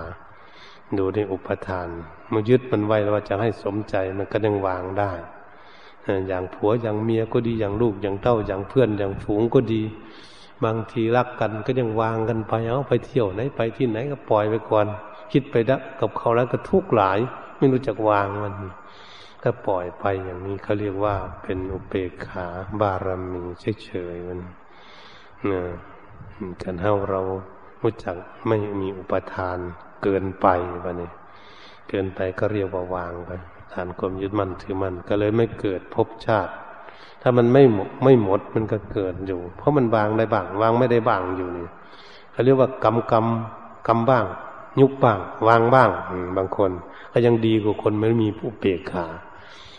[0.99, 1.89] ดูในอุปทาน
[2.33, 5.13] มายึดมันไว้ว่าจะให้สมใจมันก็ยังวางได้
[6.29, 9.83] อย่างผัวอย่างเมียก็ดีอย่างลูกอย่างเต้าอย่างเพื่อนอย่างฝูงก็ดี
[10.65, 14.87] บางทีรักกันก็ยังวางกันไปเอาไปเที่ยวไหนไปที่ไหนก็ปล่อยไปก่อน
[15.33, 17.19] คิดไปดกับเขาแล้วก็ทุกข์หลาย
[17.59, 18.55] ไม่รู้จักวางมัน
[19.43, 22.47] ก็ปล่อยไปอย่างนี้เขาเรียกว่าเป็นอุเบกขา
[22.81, 23.43] บารมี
[23.85, 24.41] เฉยๆมัน
[25.51, 25.63] นะ
[26.63, 27.21] กันเท่าเรา
[27.83, 28.17] รู้จัก
[28.47, 29.59] ไม่มีอุปทาน
[30.03, 30.47] เกินไป
[30.85, 31.13] วะนี่ย
[31.89, 33.31] เกินไปก็เรียกว่าวางไป
[33.73, 36.53] ฐานความยึดมั่นถือมั่นก็เลยไม่เกิดภพชาติ
[37.23, 41.67] ถ้ามันไม่หมดไม่หมดมันก็เกิดอยู่ เพราะมันวางได้บ้างวางไม่ได้บ้างอยู่นี่
[42.33, 43.27] เขาเรียกว่ากรรมกรรม
[43.89, 44.25] กรรมบ้าง
[44.81, 45.19] ยุบบ้าง
[45.49, 45.91] วางบ้าง
[46.37, 46.71] บางคน
[47.13, 49.07] ก็ยังดีกว่าคนไม่มีผู้เปียกขา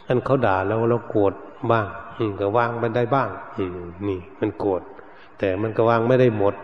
[0.07, 1.33] ท่านเขาด่าแล้วเราโกรธ
[1.71, 1.87] บ้าง
[2.39, 3.29] ก็วางไปได้บ้าง
[4.07, 4.81] นี่มันโกรธ
[5.39, 6.55] แต่มันก็วางไม่ได้หมด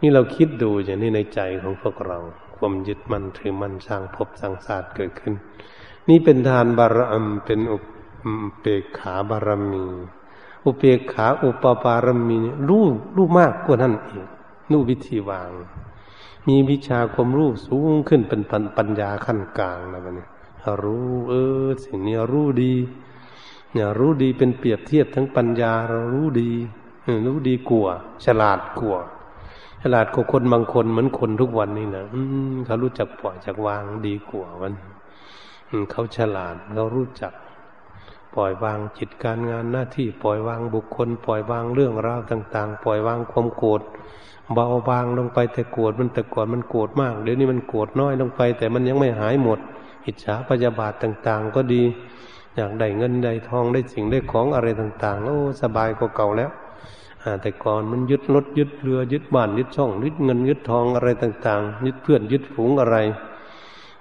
[0.00, 2.18] นี่เราคิดดูอย่างนี้ในใจของพวกเรา
[2.56, 5.34] ความยึดมั่นถือมั่นสร้างภพสร้างศาสตร์เกิดขึ้น
[6.08, 7.78] นี่เป็นทานบารมีเป็นอุ
[8.60, 9.84] เปกขาบารมี
[10.64, 12.84] อุเปกขาอุปปารมีรู้
[13.16, 14.26] รู้มากกว่านั้นอีก
[14.70, 15.50] รู้วิธีวาง
[16.48, 18.42] มีวิชาความรู้สูงขึ้นเป็น
[18.78, 20.26] ปัญญาขั้นกลางนะวันนี้
[20.84, 21.34] รู้เอ
[21.64, 22.74] อ สิ่งนี้รู้ดี
[23.72, 26.50] เนี่ยรู้ดีเป็นเปรียบเทียบทั้งปัญญาเรารู้ดี
[27.26, 27.92] รู้ดีกว่า
[28.24, 29.00] ฉลาดกว่า
[29.82, 32.20] ฉลาดกว่าคนบางคนเหมือนคนทุกวันนี้นะอื
[32.66, 34.72] เขารู้จักปล่อยจักวางดีกว่าวัน
[35.90, 37.32] เขาฉลาดเขารู้จัก
[38.36, 43.82] ปล่อยวางจิตการงานหน้าที่ปล่อยวางบุคคล ปล่อยวางเรื่องราวต่าง ๆ ปล่อยวางความโกรธ
[44.54, 49.58] เบาบางลงไปแต่โกรธมันแต่ก่อนมันโกรธมากเดี๋ยวนี้มันโกรธน้อยลงไป แต่มันยังไม่หายหมด
[50.06, 51.82] อิจฉาพยาบาทต่างๆ ก็ดี
[52.56, 56.50] อยากได้เงินได้ทองได้สิ่งได้ของอะไรต่าง ๆ โอ้สบายกว่าเก่าแล้ว
[57.42, 62.96] แต่ก่อนมันยึดรถยึดเรือยึดบ้านยึดช่องยึดเงินยึดทองอะไรต่างๆ ยึดเพื่อนยึดฝูงอะไร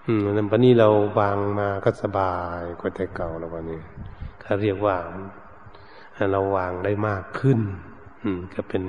[0.08, 0.88] อืมวันนี้เรา
[1.20, 3.82] วางมาก็สบายกว่าแต่เก่าแล้ววันนี้
[4.42, 4.98] เขาเรียกว่า
[6.32, 7.60] เราวางได้มากขึ้น
[8.24, 8.84] อืม ก็เป็น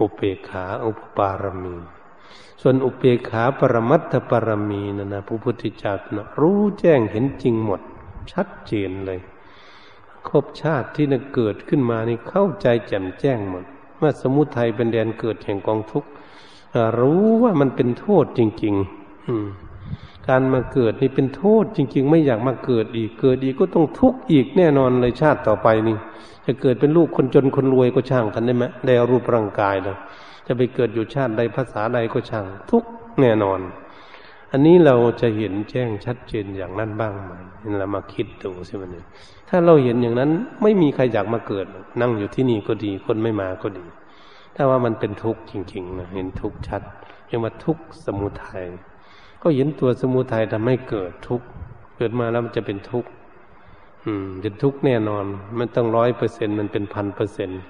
[0.00, 1.76] อุเปกขาอุปปารมี
[2.60, 7.80] ส่วนอุเปกขาปรมัตถปรมีนั่นนะพระพุทธเจ้านะรู้แจ้งเห็นจริงหมด
[8.32, 9.20] ชัดเจนเลย
[10.28, 13.64] ครบชาติที่นัเกิดขึ้นมานี่เข้าใจแจ่มแจ้งหมด
[14.00, 16.08] ว่าสมุทัยเป็นแดนเกิดแห่งกองทุกข์
[17.00, 19.34] รู้ว่ามันเป็นโทษจริง ๆ อื
[20.28, 25.96] การมาเกิดนี่เป็นโทษจริง ๆ ไม่อยากมาเกิดอีกเกิดอีกก็ต้องทุกข์อีกแน่นอนเลยชาติต่อไปนี่
[26.46, 29.96] จะเกิดเป็นลูกคนจนคนรวยก็ช่างกันได้ไหมได้รูปร่างกายแล้ว
[30.46, 32.88] จะไปเกิดอยู่ชาติใดภาษาใดก็ช่าง ทุกข์
[33.20, 33.60] แน่นอน
[34.52, 37.32] อันนี้เราจะเห็นแจ้งชัดเจนอย่างนั้นบ้างไหม
[37.78, 39.02] เรามาคิดดูสิวันนี้
[39.48, 40.30] ถ้าเราเห็นอย่างนั้น
[40.62, 41.66] ไม่มีใครอยากมาเกิด
[42.00, 43.86] นั่งอยู่ที่นี่ก็ดี คนไม่มาก็ดี
[44.56, 46.82] ถ้าว่ามันเป็นทุกข์จริงๆนะเห็นทุกข์ชัด
[47.28, 48.66] เรียกว่าทุกข์สมุทัย
[49.42, 51.46] ก็เห็นตัวสมุทัยทำให้เกิดทุกข์
[51.96, 53.10] เกิดมาแล้วมันจะเป็นทุกข์
[54.04, 55.24] อืมเป็นทุกข์แน่นอน
[55.58, 57.60] มันต้องร้อยเปอร์เซ็นมันเป็นพันเปอร์เซ็นต์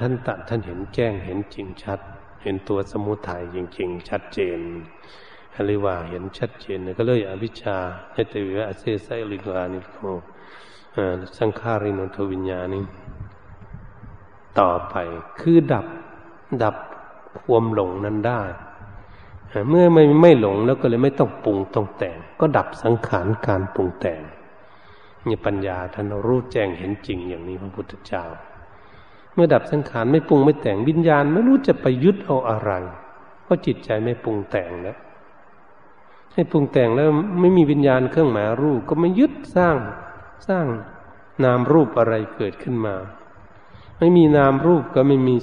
[0.00, 2.00] ท่านตัดท่านเห็นแจ้งเห็นจริงชัด
[2.42, 4.58] เห็นตัวสมุทัยจริง ๆ ชัดเจน
[5.66, 7.76] เรียกว่าเห็นชัดเจนก็เลยอวิชชา
[8.12, 9.96] ในตวิวะเสไสลิกานิโก
[11.38, 12.80] สังขารินทวิญญาณิ
[14.60, 14.94] ต่อไป
[15.40, 15.86] คือดับ
[16.62, 16.76] ดับ
[17.40, 18.42] ความหลงนั้นได้
[19.70, 24.22] เมื่อไม่ไม่หลงแล้วก็เลยไม่ต้องปรุงต้องแต่ง ก็ดับสังขารการปรุงแต่ง
[25.28, 28.24] นี่ปัญญาท่านรู้แจ้งเห็นจริงอย่างนี้พระพุทธเจ้า
[29.34, 32.72] เมื่อดับสังขารไม่ปรุงไม่แต่งวิญญาณไม่รู้จะไปยึดเอาอะไร
[33.44, 34.98] เพราะจิตใจไม่ปรุงแต่งแล้ว
[36.32, 37.08] ให้ปรุงแต่งแล้ว
[37.40, 39.76] ไม่มีวิญญาณเครื่องหมายรูปก็ไม่ยึดสร้าง
[40.48, 40.66] สร้าง
[41.44, 42.94] นามรูปอะไรเกิดขึ้นมา
[43.98, 45.34] ไม่มีนามรูปก็ไม่มี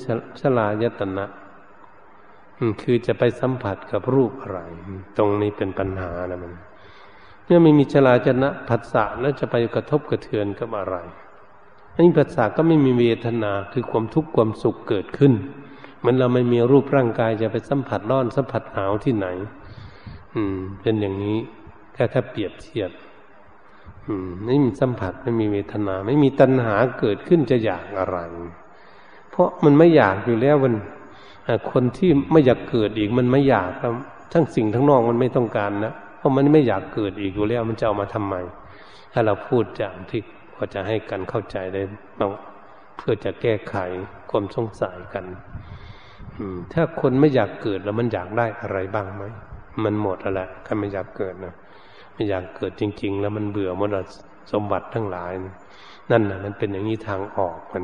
[0.41, 1.25] ฉลายตนะ
[2.81, 4.59] คือจะไปสัมผัสกับรูปอะไร
[5.17, 6.53] ตรงนี้เป็นปัญหานะมัน
[7.45, 10.95] เมื่อไม่มีฉลาจนะผัสสะแล้วจะไปกระทบกระเทือนกับอะไร
[11.93, 15.33] อันนี้ผัสสะก็ไม่มีเวทนาคือความทุกข์ความสุขเกิดขึ้น
[15.99, 19.27] เหมือนเราไม่มีรูปร่างกายจะไปสัมผัสร้อนสัมผัสหนาวที่ไหน
[20.35, 21.37] อืม เป็นอย่างนี้
[21.93, 22.91] แค่ถ้าเปรียบเทียบ
[24.45, 28.17] ไม่มีสัมผัสไม่มีเวทนา ไม่มีตัณหาเกิดขึ้นจะอยากอะไร
[29.31, 30.73] เพราะมันไม่อยากอยู่แล้วมัน
[31.71, 33.93] คนที่ไม่อยากเกิดอีกมันไม่อยากครับ
[34.33, 38.35] ทั้งสิ่งทั้งนอกมันไม่ต้องการนะเพราะมันไม่อยากเกิดอีกอยู่แล้วมันจะเอามาทำไม
[39.13, 40.21] ถ้าเราพูดจากที่
[40.53, 41.81] พอจะให้กันเข้าใจได้
[42.97, 43.75] เพื่อจะแก้ไข
[44.29, 45.25] ความสงสัยกัน
[46.73, 49.23] ถ้าคนไม่อยากเกิดแล้วมันอยากได้อะไรบ้างไหม
[49.83, 51.53] มันหมดแล้วแหละถ้าไม่อยากเกิดนะ
[52.13, 53.89] ไม่อยากเกิดจริง ๆ แล้วมันเบื่อหมด
[54.51, 55.31] สมบัติทั้งหลาย
[56.11, 57.83] นั่นนะมันเป็นอย่างนี้ทางออกมัน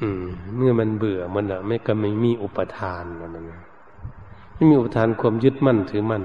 [0.00, 0.24] อืม
[0.56, 3.30] เมื่อมันเบื่อมันอะไม่ก็ไม่มีอุปทานมัน
[4.54, 6.24] ไม่มีอุปทานความยึดมั่นถือมั่น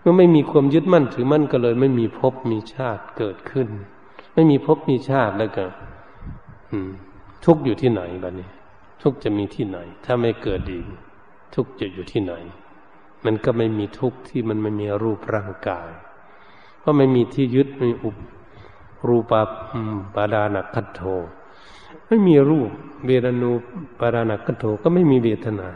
[0.00, 3.68] เมื่อไม่มีความยึดมั่นถือมั่นก็เลย ไม่มีภพมีชาติเกิดขึ้น
[4.34, 5.64] ไม่มีภพมีชาติแล้วก็
[6.70, 6.90] อืม
[7.44, 8.48] ทุกอยู่ที่ไหนบ้านี้
[9.02, 10.84] ทุกจะมีที่ไหน ถ้าไม่เกิดอีก
[11.54, 12.34] ทุกจะอยู่ที่ไหน
[13.24, 15.88] มันก็ไม่มีทุกที่มันไม่มีรูปร่างกาย
[16.80, 18.16] เพราะไม่มีที่ยึดมีอุป
[19.08, 19.42] รูปา
[20.14, 21.00] ปาดานัคัตโท
[22.10, 22.70] ไม่มีรูป
[23.06, 23.50] เวรนู
[24.00, 25.68] ปารานักันโทก็ไม่มีเวทนา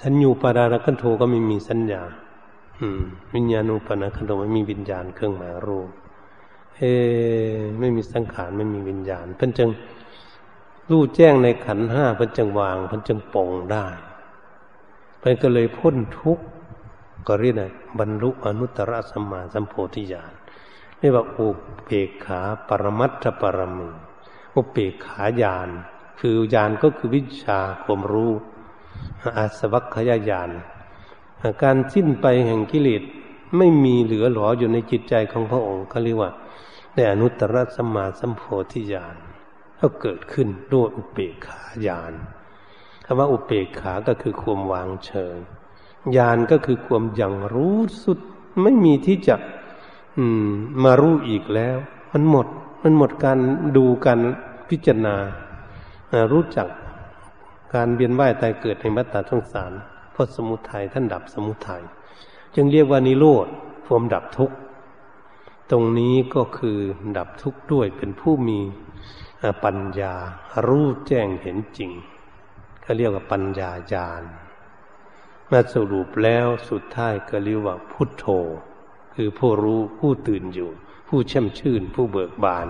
[0.00, 2.02] สัญญูปารานักันโทก็ไม่มีสัญญา
[2.80, 3.02] อืม
[3.34, 5.88] วิญญาณูปานาคันโทไม่มีวิญญาณเครื่องหมายรูป
[6.76, 6.82] เอ
[7.78, 9.70] ไม่มีสังขารไม่มีวิญญาณเพิ่นจึง
[10.90, 13.86] รู้แจ้งในขันห้าเพิ่นจึงวางเพิ่นจึงปองได้
[15.18, 16.44] เพิ่นก็เลยพ้นทุกข์
[17.26, 20.32] ก็เรียกนะบรรลุอนุตตรสัมมาสัมโพธิญาณ
[20.98, 21.48] เรียกว่าอุ
[21.84, 23.90] เบกขาปรมัตถปรมี
[24.56, 25.68] อุเบกขาญาณ
[26.20, 28.32] คือญาณก็คือวิชาความรู้
[29.36, 30.50] อาสวัคยญาณ
[31.62, 33.02] การสิ้นไปแห่งกิเลส
[33.56, 36.30] ไม่มีเหลือหลออยู่ในจิตใจของพระองค์เขาเรียกว่า
[36.94, 38.42] ในอนุตตรสัมมาสัมโพ
[38.72, 39.16] ธิญาณ
[39.80, 42.12] ก็เกิดขึ้นด้วยอุเบกขาญาณ
[43.04, 45.38] คำว่าอุเบกขาก็คือความวางเฉย
[46.16, 48.18] ญาณก็คือความอย่างรู้สุด
[48.62, 49.36] ไม่มีที่จะ
[50.16, 50.50] อืม
[50.84, 51.76] มารู้อีกแล้ว
[52.12, 52.46] มันหมด
[52.82, 53.38] มันหมดการ
[53.76, 54.20] ดูการ
[54.68, 55.16] พิจารณา
[56.32, 56.68] รู้จัก
[57.74, 59.72] การเวียนว่ายตายเกิดในมัตตาสงสาร
[60.12, 61.82] เพราะสมุทัยท่านดับสมุทัย
[62.54, 63.46] จึงเรียกว่านิโรธ
[63.86, 64.56] ความดับทุกข์
[65.70, 66.78] ตรงนี้ก็คือ
[67.16, 68.60] ดับทุกข์ด้วยเป็นผู้มี
[69.64, 70.14] ปัญญา
[70.66, 71.90] รู้แจ้งเห็นจริง
[72.82, 74.22] เขาเรียกว่าปัญญาญาณ
[75.50, 78.26] มาสรุปแล้วสุดท้ายก็เรียกว่าพุทโธ
[79.20, 80.70] คือผู้รู้ผู้ตื่นอยู่
[81.08, 82.68] ผู้ช่ำชื่น ผู้เบิกบาน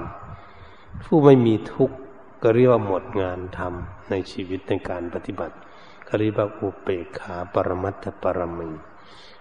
[1.05, 1.97] ผู้ไม่มีทุกข์
[2.43, 5.57] ก็เรียกว่าหมดงานทำในชีวิตในการปฏิบัติ
[6.09, 8.71] ก็เรียกว่าอุเปกขาปรมัตถปรมี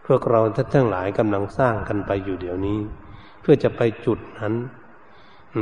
[0.06, 2.80] พวกเราท่านทั้งหลายกำลังสร้างกันไปอยู่เดี๋ยวนี้
[3.42, 4.54] เพื่อจะไปจุดนั้น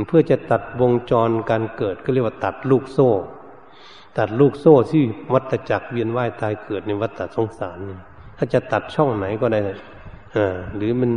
[0.08, 3.10] เพื่อจะตัดวงจรการเกิดก็เรียกว่าตัดลูกโซ่
[4.18, 5.02] ตัดลูกโซ่ที่
[5.34, 7.78] วัฏจักรเวียนว่ายตายเกิดในวัฏสงสาร
[8.36, 9.60] ถ้าจะตัดช่องไหนก็ได้
[10.76, 11.12] หรือมัน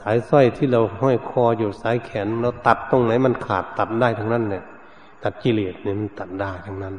[0.00, 4.64] สายสร้อยที่เราห้อยคออยู่สายแขน เราตัดตรงไหนมันขาดตัดได้ทั้งนั้นเนี่ย
[5.24, 6.94] ตัดกิเลสเนี่ยมันตัดได้ทั้งนั้น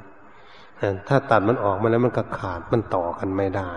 [1.08, 3.72] ถ้าตัดมันออกมาแล้วมันก็ขาดมันต่อกันไม่ได้